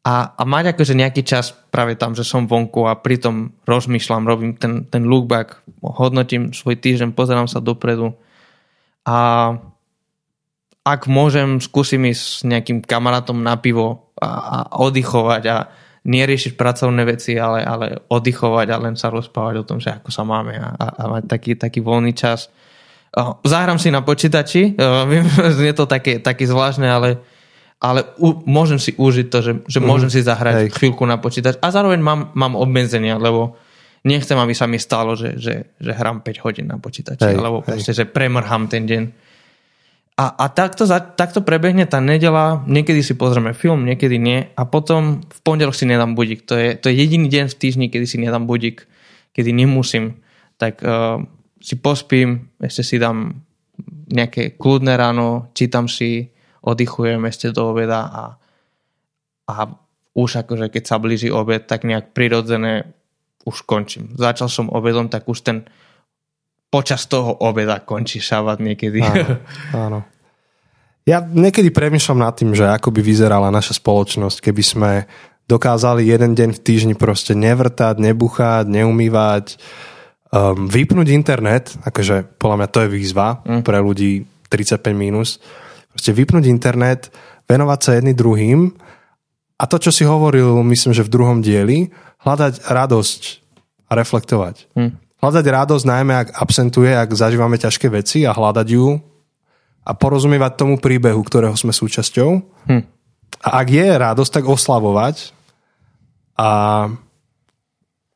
a, 0.03 0.35
a 0.35 0.43
mať 0.43 0.75
akože 0.75 0.99
nejaký 0.99 1.23
čas 1.23 1.55
práve 1.71 1.95
tam, 1.95 2.19
že 2.19 2.27
som 2.27 2.51
vonku 2.51 2.91
a 2.91 2.99
pritom 2.99 3.55
rozmýšľam, 3.63 4.27
robím 4.27 4.59
ten, 4.59 4.83
ten 4.91 5.07
look 5.07 5.31
back, 5.31 5.63
hodnotím 5.79 6.51
svoj 6.51 6.75
týždeň, 6.83 7.15
pozerám 7.15 7.47
sa 7.47 7.63
dopredu 7.63 8.19
a 9.07 9.19
ak 10.83 11.07
môžem, 11.07 11.63
skúsim 11.63 12.03
ísť 12.11 12.23
s 12.23 12.43
nejakým 12.43 12.83
kamarátom 12.83 13.39
na 13.39 13.55
pivo 13.55 14.11
a, 14.19 14.27
a 14.27 14.59
oddychovať 14.83 15.43
a 15.47 15.57
neriešiť 16.03 16.59
pracovné 16.59 17.07
veci, 17.07 17.39
ale, 17.39 17.63
ale 17.63 18.03
oddychovať 18.11 18.67
a 18.75 18.77
len 18.83 18.95
sa 18.99 19.15
rozprávať 19.15 19.55
o 19.63 19.67
tom, 19.67 19.79
že 19.79 19.95
ako 19.95 20.11
sa 20.11 20.27
máme 20.27 20.59
a, 20.59 20.75
a, 20.75 20.87
a 20.99 21.03
mať 21.07 21.25
taký, 21.31 21.55
taký 21.55 21.79
voľný 21.79 22.11
čas. 22.11 22.51
Zahrám 23.47 23.79
si 23.79 23.95
na 23.95 24.03
počítači, 24.03 24.75
viem, 25.11 25.27
je 25.63 25.75
to 25.79 25.87
také, 25.87 26.19
také 26.19 26.51
zvláštne, 26.51 26.91
ale 26.91 27.23
ale 27.83 28.15
u, 28.23 28.47
môžem 28.47 28.79
si 28.79 28.95
užiť 28.95 29.27
to, 29.27 29.39
že, 29.43 29.53
že 29.67 29.79
mm 29.83 29.87
môžem 29.91 30.11
si 30.15 30.23
zahrať 30.23 30.55
Hej. 30.55 30.79
chvíľku 30.79 31.03
na 31.03 31.19
počítač 31.19 31.59
a 31.59 31.75
zároveň 31.75 31.99
mám, 31.99 32.31
mám 32.39 32.55
obmedzenia, 32.55 33.19
lebo 33.19 33.59
nechcem, 34.07 34.39
aby 34.39 34.55
sa 34.55 34.71
mi 34.71 34.79
stalo, 34.79 35.19
že, 35.19 35.35
že, 35.35 35.75
že 35.83 35.91
hrám 35.91 36.23
5 36.23 36.45
hodín 36.47 36.71
na 36.71 36.79
počítači, 36.79 37.35
hej, 37.35 37.37
alebo 37.37 37.67
hej. 37.67 37.83
proste, 37.83 37.93
že 37.93 38.07
premrhám 38.07 38.71
ten 38.71 38.87
deň. 38.87 39.03
A, 40.13 40.25
a 40.29 40.45
takto, 40.53 40.87
takto 41.19 41.43
prebehne 41.43 41.89
tá 41.89 41.99
nedela, 41.99 42.63
niekedy 42.71 43.03
si 43.03 43.19
pozrieme 43.19 43.57
film, 43.57 43.83
niekedy 43.89 44.21
nie 44.21 44.47
a 44.55 44.63
potom 44.69 45.25
v 45.25 45.41
pondelok 45.43 45.75
si 45.75 45.89
nedám 45.89 46.15
budík. 46.15 46.47
To 46.47 46.55
je, 46.55 46.79
to 46.79 46.93
je 46.93 46.95
jediný 46.95 47.27
deň 47.27 47.51
v 47.51 47.59
týždni, 47.59 47.87
kedy 47.89 48.07
si 48.07 48.17
nedám 48.23 48.47
budík, 48.47 48.87
kedy 49.35 49.51
nemusím. 49.51 50.21
Tak 50.61 50.85
uh, 50.85 51.19
si 51.59 51.81
pospím, 51.81 52.53
ešte 52.61 52.83
si 52.85 52.97
dám 53.01 53.41
nejaké 54.13 54.61
kľudné 54.61 54.95
ráno, 55.01 55.51
čítam 55.57 55.89
si, 55.89 56.32
oddychujem 56.63 57.27
ešte 57.27 57.51
do 57.51 57.75
obeda 57.75 58.07
a, 58.09 58.25
a 59.51 59.55
už 60.15 60.47
akože 60.47 60.71
keď 60.71 60.83
sa 60.87 60.97
blíži 61.03 61.29
obed, 61.29 61.67
tak 61.67 61.83
nejak 61.83 62.15
prirodzené 62.15 62.89
už 63.43 63.67
končím. 63.67 64.15
Začal 64.15 64.47
som 64.47 64.71
obedom, 64.71 65.11
tak 65.11 65.27
už 65.27 65.43
ten 65.43 65.67
počas 66.73 67.05
toho 67.11 67.37
obeda 67.43 67.83
končí 67.83 68.23
šabat 68.23 68.63
niekedy. 68.63 69.03
Áno, 69.03 69.37
áno. 69.91 69.99
Ja 71.03 71.19
niekedy 71.19 71.75
premyšľam 71.75 72.21
nad 72.23 72.35
tým, 72.39 72.55
že 72.55 72.71
ako 72.71 72.95
by 72.95 73.03
vyzerala 73.03 73.51
naša 73.51 73.83
spoločnosť, 73.83 74.39
keby 74.39 74.63
sme 74.63 74.91
dokázali 75.51 76.07
jeden 76.07 76.39
deň 76.39 76.51
v 76.55 76.63
týždni 76.63 76.95
proste 76.95 77.35
nevrtať, 77.35 77.99
nebuchať, 77.99 78.71
neumývať, 78.71 79.59
um, 80.31 80.71
vypnúť 80.71 81.09
internet, 81.11 81.75
akože 81.83 82.39
podľa 82.39 82.57
mňa 82.63 82.69
to 82.71 82.79
je 82.87 82.89
výzva 82.89 83.29
mm. 83.43 83.63
pre 83.67 83.83
ľudí 83.83 84.25
35 84.47 84.95
minus, 84.95 85.43
Proste 85.93 86.13
vypnúť 86.17 86.49
internet, 86.49 87.13
venovať 87.47 87.79
sa 87.81 87.91
jedným 87.97 88.17
druhým 88.17 88.61
a 89.63 89.65
to, 89.71 89.79
čo 89.79 89.95
si 89.95 90.03
hovoril, 90.03 90.59
myslím, 90.67 90.91
že 90.91 91.07
v 91.07 91.13
druhom 91.13 91.39
dieli, 91.39 91.95
hľadať 92.27 92.67
radosť 92.67 93.21
a 93.87 93.93
reflektovať. 93.95 94.73
Hm. 94.75 94.91
Hľadať 95.23 95.45
radosť 95.47 95.85
najmä, 95.87 96.15
ak 96.19 96.29
absentuje, 96.35 96.91
ak 96.91 97.15
zažívame 97.15 97.55
ťažké 97.55 97.87
veci 97.87 98.27
a 98.27 98.35
hľadať 98.35 98.67
ju 98.67 98.99
a 99.87 99.91
porozumievať 99.95 100.53
tomu 100.59 100.83
príbehu, 100.83 101.23
ktorého 101.23 101.55
sme 101.55 101.71
súčasťou. 101.71 102.31
Hm. 102.67 102.83
A 103.43 103.49
ak 103.63 103.67
je 103.71 103.87
radosť, 103.87 104.33
tak 104.35 104.45
oslavovať 104.51 105.31
a, 106.39 106.51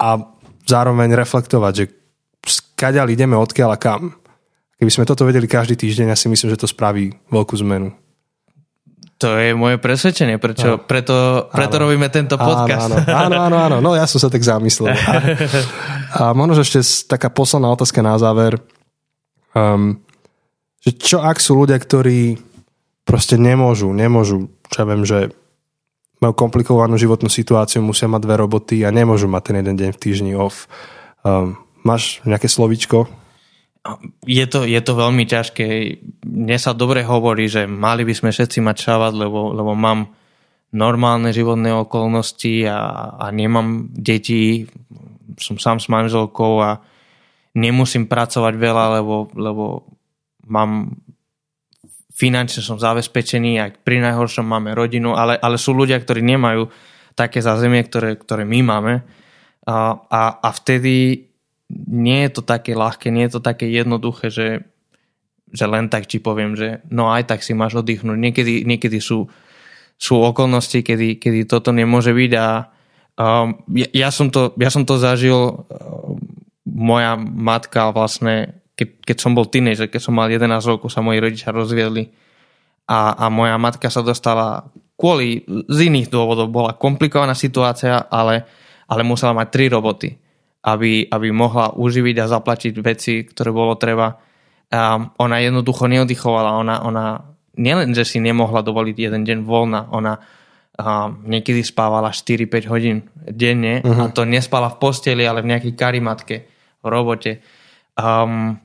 a 0.02 0.08
zároveň 0.66 1.14
reflektovať, 1.14 1.72
že 1.78 1.84
skaďal 2.46 3.10
ideme 3.10 3.38
odkiaľ 3.38 3.70
a 3.74 3.78
kam. 3.78 4.02
Keby 4.76 4.90
sme 4.92 5.08
toto 5.08 5.24
vedeli 5.24 5.48
každý 5.48 5.72
týždeň, 5.72 6.12
ja 6.12 6.18
si 6.18 6.28
myslím, 6.28 6.52
že 6.52 6.60
to 6.60 6.68
spraví 6.68 7.16
veľkú 7.32 7.56
zmenu. 7.64 7.96
To 9.16 9.32
je 9.40 9.56
moje 9.56 9.80
presvedčenie, 9.80 10.36
prečo, 10.36 10.76
preto, 10.84 11.48
preto 11.48 11.80
robíme 11.80 12.12
tento 12.12 12.36
podcast. 12.36 12.92
Áno, 13.08 13.32
áno, 13.32 13.36
áno, 13.48 13.56
áno, 13.56 13.76
no 13.80 13.90
ja 13.96 14.04
som 14.04 14.20
sa 14.20 14.28
tak 14.28 14.44
zamyslel. 14.44 14.92
A, 14.92 15.12
a 16.12 16.22
možno, 16.36 16.60
ešte 16.60 16.84
taká 17.08 17.32
posledná 17.32 17.72
otázka 17.72 18.04
na 18.04 18.20
záver. 18.20 18.60
Um, 19.56 20.04
že 20.84 20.92
čo 21.00 21.24
ak 21.24 21.40
sú 21.40 21.56
ľudia, 21.56 21.80
ktorí 21.80 22.36
proste 23.08 23.40
nemôžu, 23.40 23.88
nemôžu, 23.96 24.52
čo 24.68 24.84
ja 24.84 24.86
viem, 24.92 25.08
že 25.08 25.32
majú 26.20 26.36
komplikovanú 26.36 27.00
životnú 27.00 27.32
situáciu, 27.32 27.80
musia 27.80 28.12
mať 28.12 28.20
dve 28.20 28.36
roboty 28.36 28.84
a 28.84 28.92
nemôžu 28.92 29.32
mať 29.32 29.42
ten 29.48 29.56
jeden 29.64 29.76
deň 29.80 29.90
v 29.96 30.00
týždni 30.00 30.32
off. 30.36 30.68
Um, 31.24 31.56
máš 31.80 32.20
nejaké 32.28 32.52
slovíčko 32.52 33.08
je 34.26 34.46
to, 34.46 34.66
je 34.66 34.80
to 34.82 34.92
veľmi 34.92 35.24
ťažké. 35.26 35.66
Mne 36.26 36.58
sa 36.58 36.72
dobre 36.72 37.06
hovorí, 37.06 37.46
že 37.46 37.68
mali 37.68 38.02
by 38.02 38.14
sme 38.14 38.30
všetci 38.34 38.58
mať 38.62 38.76
šavať, 38.82 39.12
lebo, 39.14 39.54
lebo 39.54 39.72
mám 39.76 40.10
normálne 40.74 41.30
životné 41.30 41.70
okolnosti 41.72 42.66
a, 42.66 42.78
a 43.16 43.26
nemám 43.30 43.88
deti, 43.94 44.66
som 45.38 45.56
sám 45.56 45.78
s 45.78 45.86
manželkou 45.86 46.52
a 46.60 46.82
nemusím 47.56 48.10
pracovať 48.10 48.54
veľa, 48.58 48.84
lebo, 49.00 49.30
lebo 49.32 49.64
mám 50.46 50.92
finančne 52.16 52.64
som 52.64 52.80
zabezpečený, 52.80 53.60
ak 53.60 53.72
pri 53.84 54.00
najhoršom 54.00 54.44
máme 54.44 54.72
rodinu, 54.72 55.12
ale, 55.12 55.36
ale 55.36 55.60
sú 55.60 55.76
ľudia, 55.76 56.00
ktorí 56.00 56.24
nemajú 56.24 56.68
také 57.16 57.44
zázemie, 57.44 57.84
ktoré, 57.84 58.16
ktoré 58.16 58.44
my 58.44 58.60
máme 58.64 58.94
a, 59.66 59.76
a, 59.98 60.22
a 60.40 60.48
vtedy 60.54 61.26
nie 61.70 62.26
je 62.26 62.30
to 62.38 62.42
také 62.46 62.78
ľahké, 62.78 63.10
nie 63.10 63.26
je 63.26 63.38
to 63.38 63.42
také 63.42 63.66
jednoduché, 63.66 64.30
že, 64.30 64.48
že 65.50 65.64
len 65.66 65.90
tak 65.90 66.06
ti 66.06 66.22
poviem, 66.22 66.54
že 66.54 66.82
no 66.90 67.10
aj 67.10 67.26
tak 67.26 67.40
si 67.42 67.54
máš 67.54 67.78
oddychnúť. 67.82 68.18
Niekedy, 68.18 68.62
niekedy 68.62 69.02
sú, 69.02 69.26
sú 69.98 70.14
okolnosti, 70.22 70.82
kedy, 70.82 71.18
kedy 71.18 71.50
toto 71.50 71.74
nemôže 71.74 72.14
byť 72.14 72.32
a 72.38 72.46
um, 73.18 73.58
ja, 73.74 73.88
ja, 74.06 74.08
som 74.14 74.30
to, 74.30 74.54
ja 74.58 74.70
som 74.70 74.86
to 74.86 74.94
zažil 74.98 75.66
um, 75.66 76.18
moja 76.66 77.18
matka 77.18 77.90
vlastne 77.90 78.62
keď, 78.76 78.88
keď 79.08 79.16
som 79.16 79.32
bol 79.32 79.48
teenager, 79.48 79.88
keď 79.88 80.00
som 80.04 80.14
mal 80.14 80.28
11 80.28 80.52
rokov, 80.68 80.92
sa 80.92 81.00
moji 81.00 81.18
rodičia 81.18 81.48
rozviedli 81.48 82.12
a, 82.86 83.16
a 83.16 83.32
moja 83.32 83.56
matka 83.56 83.88
sa 83.88 84.04
dostala 84.04 84.68
kvôli 85.00 85.48
z 85.48 85.78
iných 85.88 86.12
dôvodov, 86.12 86.52
bola 86.52 86.76
komplikovaná 86.76 87.32
situácia, 87.32 88.04
ale, 88.12 88.44
ale 88.84 89.00
musela 89.02 89.32
mať 89.32 89.48
tri 89.48 89.66
roboty, 89.72 90.12
aby, 90.66 91.06
aby 91.06 91.28
mohla 91.30 91.70
uživiť 91.78 92.16
a 92.20 92.30
zaplatiť 92.30 92.74
veci, 92.82 93.22
ktoré 93.22 93.54
bolo 93.54 93.78
treba. 93.78 94.18
A 94.66 94.98
ona 94.98 95.36
jednoducho 95.38 95.86
neoddychovala, 95.86 96.58
ona, 96.58 96.82
ona 96.82 97.22
nielen, 97.54 97.94
že 97.94 98.02
si 98.02 98.18
nemohla 98.18 98.66
dovoliť 98.66 98.96
jeden 98.98 99.22
deň 99.22 99.38
voľna, 99.46 99.88
ona 99.94 100.18
a 100.76 101.08
niekedy 101.08 101.64
spávala 101.64 102.12
4-5 102.12 102.68
hodín 102.68 103.08
denne 103.16 103.80
uh-huh. 103.80 103.96
a 103.96 104.04
mhm. 104.08 104.12
to 104.12 104.28
nespala 104.28 104.68
v 104.68 104.76
posteli, 104.76 105.24
ale 105.24 105.40
v 105.40 105.56
nejakej 105.56 105.72
karimatke, 105.72 106.36
v 106.84 106.84
robote. 106.84 107.40
Um, 107.96 108.60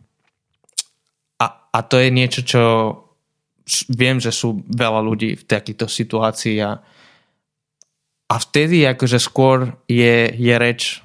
a 1.72 1.80
to 1.88 2.04
je 2.04 2.10
niečo, 2.12 2.42
čo 2.44 2.64
viem, 3.96 4.20
že 4.20 4.36
sú 4.36 4.60
veľa 4.68 5.00
ľudí 5.00 5.40
v 5.40 5.44
takýchto 5.48 5.88
situácii 5.88 6.60
a, 6.60 6.76
a 8.28 8.36
vtedy 8.36 8.84
akože 8.84 9.20
skôr 9.24 9.80
je, 9.88 10.28
je 10.36 10.56
reč 10.60 11.00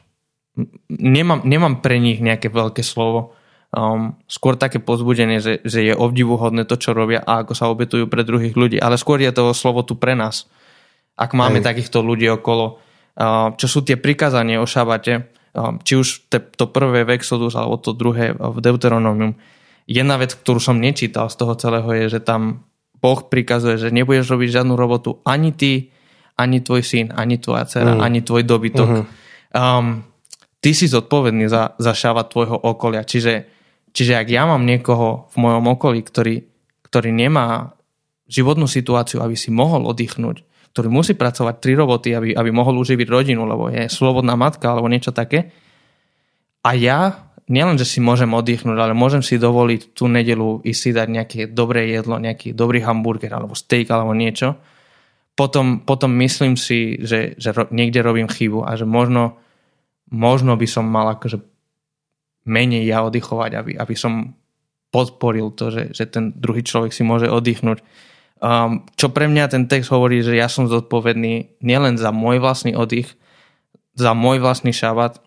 nemám, 0.89 1.45
nemám 1.45 1.85
pre 1.85 2.01
nich 2.01 2.19
nejaké 2.19 2.49
veľké 2.49 2.81
slovo 2.81 3.37
um, 3.73 4.17
skôr 4.27 4.57
také 4.57 4.81
pozbudenie, 4.81 5.39
že, 5.39 5.61
že 5.63 5.85
je 5.85 5.95
obdivuhodné 5.95 6.65
to, 6.65 6.81
čo 6.81 6.97
robia 6.97 7.21
a 7.21 7.45
ako 7.45 7.53
sa 7.53 7.69
obetujú 7.69 8.09
pre 8.09 8.25
druhých 8.25 8.57
ľudí, 8.57 8.81
ale 8.81 8.97
skôr 8.97 9.21
je 9.21 9.33
to 9.33 9.53
slovo 9.53 9.85
tu 9.85 9.97
pre 9.97 10.17
nás 10.17 10.49
ak 11.17 11.33
máme 11.33 11.65
Hej. 11.65 11.67
takýchto 11.73 12.05
ľudí 12.05 12.29
okolo 12.29 12.81
uh, 13.21 13.53
čo 13.57 13.67
sú 13.69 13.85
tie 13.85 14.01
prikázanie 14.01 14.57
o 14.61 14.67
šabate 14.69 15.29
um, 15.53 15.81
či 15.81 15.97
už 15.97 16.33
te, 16.33 16.41
to 16.41 16.69
prvé 16.69 17.05
v 17.05 17.17
Exodus 17.17 17.57
alebo 17.57 17.77
to 17.81 17.93
druhé 17.97 18.33
v 18.33 18.59
Deuteronomium 18.61 19.37
Jedna 19.87 20.19
vec, 20.19 20.35
ktorú 20.35 20.59
som 20.59 20.83
nečítal 20.83 21.31
z 21.31 21.39
toho 21.39 21.55
celého 21.55 21.87
je, 21.95 22.19
že 22.19 22.21
tam 22.27 22.67
Boh 22.99 23.23
prikazuje, 23.23 23.79
že 23.79 23.95
nebudeš 23.95 24.27
robiť 24.35 24.59
žiadnu 24.59 24.75
robotu 24.75 25.23
ani 25.23 25.55
ty, 25.55 25.95
ani 26.35 26.59
tvoj 26.59 26.83
syn, 26.83 27.15
ani 27.15 27.39
tvoja 27.39 27.71
dcera, 27.71 27.95
mm. 27.95 28.01
ani 28.03 28.21
tvoj 28.27 28.43
dobytok. 28.43 28.89
Mm-hmm. 28.91 29.07
Um, 29.55 30.03
ty 30.67 30.75
si 30.75 30.91
zodpovedný 30.91 31.47
za, 31.47 31.79
za 31.79 31.95
šáva 31.95 32.27
tvojho 32.27 32.59
okolia. 32.59 33.07
Čiže, 33.07 33.47
čiže 33.95 34.19
ak 34.19 34.27
ja 34.27 34.51
mám 34.51 34.67
niekoho 34.67 35.31
v 35.31 35.37
mojom 35.39 35.79
okolí, 35.79 36.03
ktorý, 36.03 36.43
ktorý 36.83 37.15
nemá 37.15 37.79
životnú 38.27 38.67
situáciu, 38.67 39.23
aby 39.23 39.39
si 39.39 39.55
mohol 39.55 39.87
oddychnúť, 39.87 40.43
ktorý 40.75 40.91
musí 40.91 41.15
pracovať 41.15 41.63
tri 41.63 41.79
roboty, 41.79 42.19
aby, 42.19 42.35
aby 42.35 42.51
mohol 42.51 42.83
uživiť 42.83 43.07
rodinu, 43.07 43.47
lebo 43.47 43.71
je 43.71 43.87
slobodná 43.87 44.35
matka 44.35 44.75
alebo 44.75 44.91
niečo 44.91 45.15
také. 45.15 45.55
A 46.67 46.75
ja 46.75 47.31
nielen, 47.47 47.79
že 47.79 47.87
si 47.87 48.03
môžem 48.03 48.35
oddychnúť, 48.35 48.75
ale 48.75 48.91
môžem 48.91 49.23
si 49.23 49.39
dovoliť 49.39 49.95
tú 49.95 50.11
nedelu 50.11 50.67
ísť 50.67 50.81
si 50.83 50.91
dať 50.91 51.09
nejaké 51.15 51.41
dobré 51.47 51.95
jedlo, 51.95 52.19
nejaký 52.19 52.59
dobrý 52.59 52.83
hamburger 52.83 53.31
alebo 53.31 53.55
steak 53.55 53.87
alebo 53.87 54.19
niečo, 54.19 54.59
potom, 55.39 55.87
potom 55.87 56.11
myslím 56.19 56.59
si, 56.59 56.99
že, 56.99 57.39
že 57.39 57.55
ro, 57.55 57.71
niekde 57.71 58.03
robím 58.03 58.27
chybu 58.27 58.67
a 58.67 58.75
že 58.75 58.83
možno, 58.83 59.39
možno 60.11 60.55
by 60.55 60.67
som 60.69 60.87
mal 60.87 61.19
akože 61.19 61.43
menej 62.47 62.87
ja 62.87 63.03
oddychovať, 63.03 63.51
aby, 63.59 63.73
aby 63.75 63.95
som 63.99 64.35
podporil 64.95 65.51
to, 65.53 65.75
že, 65.75 65.91
že 65.93 66.05
ten 66.07 66.31
druhý 66.33 66.63
človek 66.63 66.95
si 66.95 67.03
môže 67.03 67.27
oddychnúť. 67.27 67.83
Um, 68.37 68.87
čo 68.95 69.11
pre 69.11 69.27
mňa 69.27 69.51
ten 69.51 69.65
text 69.67 69.91
hovorí, 69.91 70.23
že 70.23 70.37
ja 70.37 70.47
som 70.47 70.71
zodpovedný 70.71 71.59
nielen 71.65 71.99
za 71.99 72.15
môj 72.15 72.39
vlastný 72.39 72.77
oddych, 72.79 73.17
za 73.97 74.13
môj 74.13 74.39
vlastný 74.39 74.71
šabat, 74.71 75.19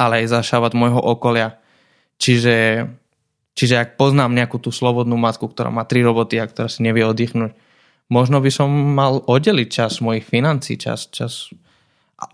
ale 0.00 0.24
aj 0.24 0.40
zašávať 0.40 0.72
môjho 0.74 0.98
okolia. 0.98 1.60
Čiže, 2.16 2.88
čiže 3.54 3.74
ak 3.76 4.00
poznám 4.00 4.32
nejakú 4.32 4.56
tú 4.56 4.72
slobodnú 4.72 5.20
matku, 5.20 5.48
ktorá 5.48 5.68
má 5.68 5.84
tri 5.84 6.00
roboty 6.00 6.40
a 6.40 6.48
ktorá 6.48 6.66
si 6.72 6.80
nevie 6.80 7.04
oddychnúť, 7.04 7.52
možno 8.08 8.40
by 8.42 8.50
som 8.50 8.68
mal 8.72 9.22
oddeliť 9.24 9.68
čas 9.68 10.00
mojich 10.02 10.26
financí, 10.26 10.80
čas, 10.80 11.12
čas 11.12 11.52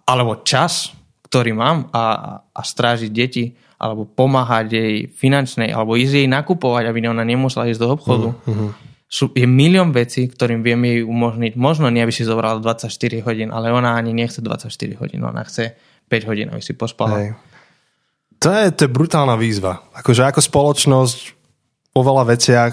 alebo 0.07 0.43
čas, 0.43 0.95
ktorý 1.27 1.59
mám 1.59 1.91
a, 1.91 2.39
a 2.55 2.61
strážiť 2.63 3.11
deti, 3.11 3.59
alebo 3.77 4.07
pomáhať 4.07 4.67
jej 4.73 4.95
finančnej, 5.11 5.75
alebo 5.75 5.99
ísť 5.99 6.25
jej 6.25 6.29
nakupovať, 6.31 6.89
aby 6.89 7.11
ona 7.11 7.27
nemusela 7.27 7.69
ísť 7.69 7.81
do 7.83 7.89
obchodu. 7.93 8.29
Mm-hmm. 8.33 8.71
Sú, 9.07 9.31
je 9.35 9.47
milión 9.47 9.91
vecí, 9.95 10.27
ktorým 10.27 10.63
viem 10.63 10.81
jej 10.83 11.01
umožniť. 11.05 11.53
Možno 11.55 11.93
nie, 11.93 12.03
aby 12.03 12.11
si 12.11 12.27
zobrala 12.27 12.59
24 12.59 12.91
hodín, 13.27 13.51
ale 13.53 13.71
ona 13.71 13.95
ani 13.95 14.17
nechce 14.17 14.43
24 14.43 14.71
hodín, 15.03 15.23
ona 15.23 15.45
chce 15.47 15.77
5 16.09 16.31
hodín, 16.31 16.49
aby 16.51 16.63
si 16.63 16.75
pospala. 16.75 17.15
Hej. 17.21 17.29
To 18.41 18.49
je, 18.51 18.65
to 18.75 18.81
je 18.87 18.91
brutálna 18.91 19.37
výzva. 19.39 19.83
Akože 19.95 20.27
ako 20.27 20.41
spoločnosť 20.43 21.19
po 21.93 22.01
veľa 22.05 22.25
veciach 22.37 22.73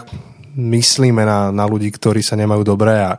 myslíme 0.58 1.24
na, 1.24 1.50
na 1.50 1.66
ľudí, 1.66 1.89
ktorí 1.89 2.22
sa 2.22 2.38
nemajú 2.38 2.63
dobre 2.68 2.94
a 2.94 3.16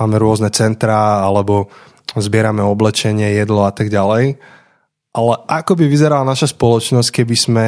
máme 0.00 0.16
rôzne 0.18 0.50
centrá 0.50 1.22
alebo 1.22 1.70
zbierame 2.16 2.64
oblečenie, 2.64 3.36
jedlo 3.36 3.68
a 3.68 3.72
tak 3.72 3.92
ďalej. 3.92 4.40
Ale 5.18 5.42
ako 5.50 5.74
by 5.74 5.84
vyzerala 5.90 6.22
naša 6.22 6.54
spoločnosť, 6.54 7.10
keby 7.10 7.34
sme 7.34 7.66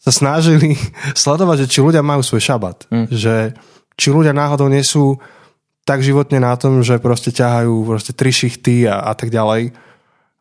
sa 0.00 0.08
snažili 0.08 0.80
sledovať, 1.22 1.68
že 1.68 1.70
či 1.76 1.78
ľudia 1.84 2.00
majú 2.00 2.24
svoj 2.24 2.40
šabat. 2.40 2.88
Mm. 2.88 3.06
Že 3.12 3.34
či 4.00 4.08
ľudia 4.08 4.32
náhodou 4.32 4.72
nie 4.72 4.80
sú 4.80 5.20
tak 5.84 6.00
životne 6.00 6.40
na 6.40 6.56
tom, 6.56 6.80
že 6.80 6.96
proste 6.96 7.28
ťahajú 7.28 7.84
proste 7.84 8.16
tri 8.16 8.32
šichty 8.32 8.88
a, 8.88 9.04
a 9.04 9.12
tak 9.12 9.28
ďalej 9.28 9.76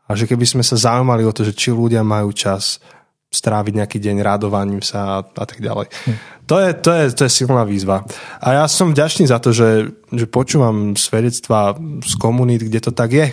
a 0.09 0.11
že 0.17 0.25
keby 0.25 0.45
sme 0.47 0.63
sa 0.65 0.73
zaujímali 0.73 1.21
o 1.21 1.35
to, 1.35 1.45
že 1.45 1.53
či 1.53 1.69
ľudia 1.69 2.01
majú 2.01 2.33
čas 2.33 2.81
stráviť 3.29 3.73
nejaký 3.77 3.97
deň 4.01 4.25
radovaním 4.25 4.81
sa 4.81 5.21
a, 5.21 5.25
a 5.25 5.45
tak 5.45 5.61
ďalej. 5.61 5.85
Hm. 5.85 6.17
To, 6.49 6.55
je, 6.57 6.69
to, 6.81 6.91
je, 6.97 7.05
to 7.13 7.21
je 7.29 7.31
silná 7.45 7.61
výzva. 7.61 8.01
A 8.41 8.57
ja 8.57 8.65
som 8.65 8.89
vďačný 8.89 9.29
za 9.29 9.37
to, 9.37 9.53
že, 9.53 9.93
že 10.09 10.25
počúvam 10.25 10.97
svedectva 10.97 11.77
z 12.01 12.13
komunít, 12.17 12.65
kde 12.65 12.81
to 12.81 12.89
tak 12.89 13.13
je. 13.13 13.27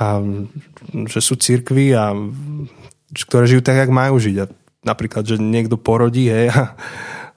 A, 0.00 0.24
že 1.06 1.20
sú 1.20 1.36
cirkvy, 1.36 1.92
a, 1.92 2.16
ktoré 3.12 3.44
žijú 3.44 3.60
tak, 3.60 3.76
jak 3.84 3.92
majú 3.92 4.16
žiť. 4.16 4.36
A 4.40 4.44
napríklad, 4.80 5.28
že 5.28 5.36
niekto 5.36 5.76
porodí 5.76 6.32
hej, 6.32 6.48
a 6.48 6.72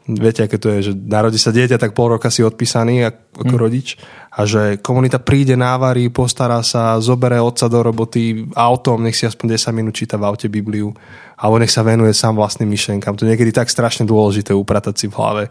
viete, 0.07 0.43
aké 0.43 0.59
to 0.59 0.67
je, 0.67 0.91
že 0.91 0.93
narodí 0.95 1.39
sa 1.39 1.55
dieťa, 1.55 1.79
tak 1.79 1.95
pol 1.95 2.11
roka 2.15 2.27
si 2.27 2.43
odpísaný 2.43 3.07
ako 3.07 3.55
mm. 3.55 3.61
rodič 3.61 3.95
a 4.35 4.43
že 4.43 4.83
komunita 4.83 5.23
príde, 5.23 5.55
návary, 5.55 6.11
postará 6.11 6.59
sa, 6.59 6.99
zobere 6.99 7.39
otca 7.39 7.71
do 7.71 7.79
roboty 7.79 8.43
autom, 8.51 8.99
nech 8.99 9.15
si 9.15 9.23
aspoň 9.23 9.55
10 9.55 9.71
minút 9.71 9.95
číta 9.95 10.19
v 10.19 10.27
aute 10.27 10.51
Bibliu 10.51 10.91
alebo 11.39 11.55
nech 11.59 11.71
sa 11.71 11.87
venuje 11.87 12.11
sám 12.11 12.35
vlastným 12.35 12.67
myšlenkám. 12.67 13.15
To 13.15 13.23
je 13.23 13.31
niekedy 13.31 13.55
tak 13.55 13.71
strašne 13.71 14.03
dôležité 14.03 14.51
upratať 14.51 14.95
si 14.99 15.05
v 15.07 15.15
hlave. 15.15 15.43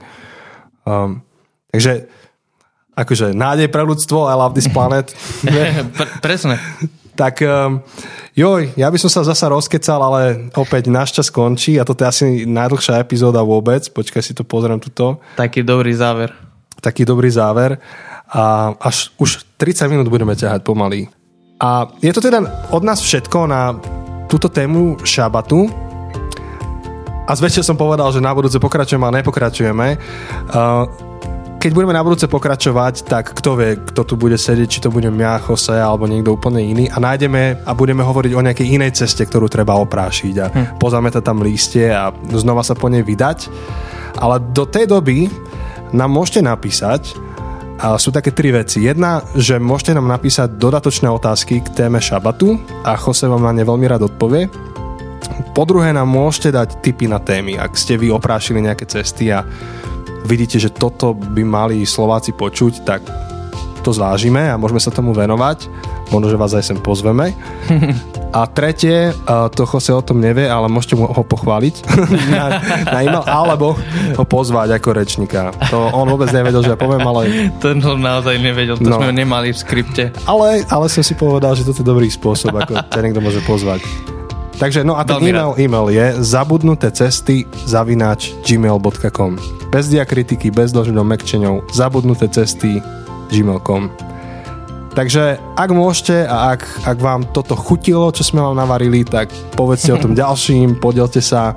Um, 0.85 1.25
takže 1.73 2.09
akože 2.93 3.33
nádej 3.33 3.73
pre 3.73 3.83
ľudstvo, 3.89 4.29
I 4.29 4.37
love 4.37 4.53
this 4.53 4.69
planet. 4.69 5.17
Presne. 6.25 6.61
Tak 7.13 7.45
um, 7.45 7.85
Joj, 8.33 8.73
ja 8.81 8.89
by 8.89 8.97
som 8.97 9.13
sa 9.13 9.29
zasa 9.29 9.53
rozkecal, 9.53 10.01
ale 10.01 10.49
opäť 10.57 10.89
náš 10.89 11.13
čas 11.13 11.29
končí 11.29 11.77
a 11.77 11.85
toto 11.85 12.01
je 12.01 12.09
asi 12.09 12.27
najdlhšia 12.49 12.97
epizóda 12.97 13.45
vôbec. 13.45 13.85
Počkaj 13.93 14.23
si 14.25 14.33
to 14.33 14.41
pozriem 14.41 14.81
tuto. 14.81 15.21
Taký 15.37 15.61
dobrý 15.61 15.93
záver. 15.93 16.33
Taký 16.81 17.05
dobrý 17.05 17.29
záver. 17.29 17.77
A 18.33 18.73
až 18.81 19.13
už 19.21 19.45
30 19.61 19.93
minút 19.93 20.09
budeme 20.09 20.33
ťahať 20.33 20.65
pomaly. 20.65 21.13
A 21.61 21.93
je 22.01 22.09
to 22.17 22.25
teda 22.25 22.41
od 22.73 22.81
nás 22.81 23.05
všetko 23.05 23.45
na 23.45 23.77
túto 24.33 24.49
tému 24.49 24.97
šabatu. 25.05 25.69
A 27.29 27.33
zväčšie 27.37 27.61
som 27.61 27.77
povedal, 27.77 28.09
že 28.17 28.25
na 28.25 28.33
budúce 28.33 28.57
pokračujeme 28.57 29.13
a 29.13 29.17
nepokračujeme. 29.21 29.89
Uh, 30.57 31.12
keď 31.63 31.79
budeme 31.79 31.95
na 31.95 32.03
budúce 32.03 32.27
pokračovať, 32.27 33.07
tak 33.07 33.39
kto 33.39 33.55
vie, 33.55 33.79
kto 33.79 34.03
tu 34.03 34.15
bude 34.19 34.35
sedieť, 34.35 34.67
či 34.67 34.83
to 34.83 34.91
budem 34.91 35.15
ja, 35.15 35.39
Jose 35.39 35.79
alebo 35.79 36.11
niekto 36.11 36.35
úplne 36.35 36.59
iný 36.59 36.91
a 36.91 36.99
nájdeme 36.99 37.63
a 37.63 37.71
budeme 37.71 38.03
hovoriť 38.03 38.35
o 38.35 38.43
nejakej 38.43 38.67
inej 38.67 38.99
ceste, 38.99 39.23
ktorú 39.23 39.47
treba 39.47 39.79
oprášiť 39.79 40.35
a 40.43 40.47
hm. 40.51 40.65
pozametať 40.83 41.23
tam 41.23 41.39
lístie 41.39 41.87
a 41.87 42.11
znova 42.35 42.67
sa 42.67 42.75
po 42.75 42.91
nej 42.91 43.07
vydať. 43.07 43.47
Ale 44.19 44.43
do 44.51 44.67
tej 44.67 44.91
doby 44.91 45.31
nám 45.95 46.11
môžete 46.11 46.43
napísať 46.43 47.15
a 47.79 47.95
sú 47.95 48.11
také 48.11 48.35
tri 48.35 48.51
veci. 48.51 48.83
Jedna, 48.83 49.23
že 49.39 49.63
môžete 49.63 49.95
nám 49.95 50.11
napísať 50.11 50.59
dodatočné 50.59 51.07
otázky 51.15 51.63
k 51.63 51.87
téme 51.87 52.03
šabatu 52.03 52.59
a 52.83 52.99
Jose 52.99 53.31
vám 53.31 53.47
na 53.47 53.55
ne 53.55 53.63
veľmi 53.63 53.87
rád 53.87 54.11
odpovie. 54.11 54.51
Po 55.55 55.63
druhé 55.63 55.95
nám 55.95 56.11
môžete 56.11 56.51
dať 56.51 56.83
tipy 56.83 57.07
na 57.07 57.23
témy, 57.23 57.55
ak 57.55 57.79
ste 57.79 57.95
vy 57.95 58.11
oprášili 58.11 58.59
nejaké 58.59 58.83
cesty 58.91 59.31
a 59.31 59.47
vidíte, 60.27 60.59
že 60.59 60.71
toto 60.71 61.15
by 61.15 61.43
mali 61.43 61.87
Slováci 61.87 62.35
počuť, 62.35 62.87
tak 62.87 63.03
to 63.83 63.91
zvážime 63.91 64.47
a 64.47 64.55
môžeme 64.55 64.79
sa 64.79 64.95
tomu 64.95 65.11
venovať. 65.11 65.67
Možno, 66.15 66.31
že 66.31 66.39
vás 66.39 66.55
aj 66.55 66.65
sem 66.71 66.79
pozveme. 66.79 67.35
A 68.33 68.49
tretie, 68.49 69.13
to 69.29 69.69
Jose 69.69 69.93
o 69.93 70.01
tom 70.01 70.17
nevie, 70.17 70.49
ale 70.49 70.65
môžete 70.65 70.97
mu 70.97 71.05
ho 71.05 71.21
pochváliť 71.21 71.85
na, 72.33 72.65
na 72.89 72.99
e-mail, 73.05 73.21
alebo 73.29 73.77
ho 74.17 74.25
pozvať 74.25 74.81
ako 74.81 74.89
rečníka. 74.97 75.53
To 75.69 75.93
on 75.93 76.09
vôbec 76.09 76.33
nevedel, 76.33 76.65
že 76.65 76.73
ja 76.73 76.81
poviem, 76.81 77.05
ale... 77.05 77.53
To 77.61 77.77
on 77.77 78.01
naozaj 78.01 78.41
nevedel, 78.41 78.81
to 78.81 78.89
no. 78.89 79.05
sme 79.05 79.13
nemali 79.13 79.53
v 79.53 79.59
skripte. 79.61 80.17
Ale, 80.25 80.65
ale 80.65 80.89
som 80.89 81.05
si 81.05 81.13
povedal, 81.13 81.53
že 81.53 81.69
toto 81.69 81.85
je 81.85 81.93
dobrý 81.93 82.09
spôsob, 82.09 82.57
ako 82.57 82.81
ťa 82.97 83.01
niekto 83.05 83.21
môže 83.21 83.45
pozvať. 83.45 83.85
Takže 84.59 84.85
no 84.85 84.99
a 84.99 85.05
ten 85.05 85.21
e-mail, 85.23 85.55
e-mail 85.59 85.87
je 85.89 86.07
zabudnuté 86.21 86.91
cesty 86.91 87.49
zavináč 87.65 88.37
gmail.com 88.45 89.39
Bez 89.73 89.89
diakritiky, 89.89 90.53
bez 90.53 90.73
dlžnou 90.73 91.05
mekčeňou 91.05 91.73
zabudnuté 91.73 92.29
cesty 92.29 92.79
gmail.com 93.33 94.13
Takže 94.93 95.41
ak 95.57 95.71
môžete 95.73 96.29
a 96.29 96.53
ak, 96.53 96.85
ak 96.85 96.99
vám 97.01 97.25
toto 97.33 97.57
chutilo, 97.57 98.13
čo 98.13 98.29
sme 98.29 98.45
vám 98.45 98.61
navarili, 98.61 99.09
tak 99.09 99.33
povedzte 99.57 99.97
o 99.97 100.03
tom 100.03 100.13
ďalším, 100.21 100.77
podielte 100.77 101.25
sa, 101.25 101.57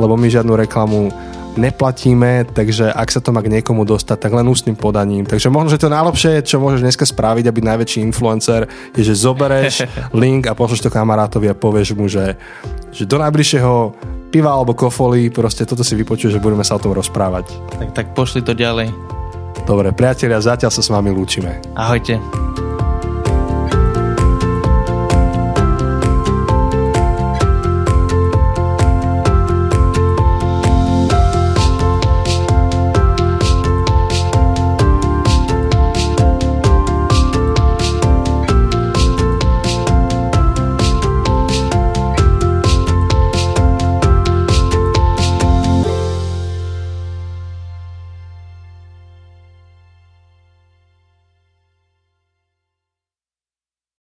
lebo 0.00 0.16
my 0.16 0.32
žiadnu 0.32 0.56
reklamu 0.56 1.12
neplatíme, 1.56 2.46
takže 2.50 2.92
ak 2.92 3.08
sa 3.10 3.18
to 3.18 3.34
má 3.34 3.42
k 3.42 3.50
niekomu 3.50 3.82
dostať, 3.82 4.28
tak 4.28 4.32
len 4.34 4.46
ústnym 4.46 4.78
podaním. 4.78 5.26
Takže 5.26 5.50
možno, 5.50 5.74
že 5.74 5.82
to 5.82 5.90
najlepšie, 5.90 6.46
čo 6.46 6.62
môžeš 6.62 6.84
dneska 6.84 7.04
spraviť, 7.06 7.44
aby 7.50 7.60
najväčší 7.64 7.98
influencer, 8.06 8.70
je, 8.94 9.02
že 9.02 9.14
zobereš 9.18 9.86
link 10.22 10.46
a 10.46 10.54
pošleš 10.54 10.86
to 10.86 10.90
kamarátovi 10.90 11.50
a 11.50 11.58
povieš 11.58 11.98
mu, 11.98 12.06
že, 12.06 12.38
že 12.94 13.08
do 13.08 13.18
najbližšieho 13.18 13.74
piva 14.30 14.54
alebo 14.54 14.78
kofoly, 14.78 15.32
proste 15.34 15.66
toto 15.66 15.82
si 15.82 15.98
vypočuje, 15.98 16.38
že 16.38 16.42
budeme 16.42 16.62
sa 16.62 16.78
o 16.78 16.82
tom 16.82 16.94
rozprávať. 16.94 17.50
Tak, 17.74 17.88
tak 17.96 18.06
pošli 18.14 18.46
to 18.46 18.54
ďalej. 18.54 18.90
Dobre, 19.66 19.90
priatelia, 19.90 20.38
zatiaľ 20.38 20.70
sa 20.70 20.82
s 20.82 20.88
vami 20.88 21.10
lúčime. 21.10 21.58
Ahojte. 21.74 22.69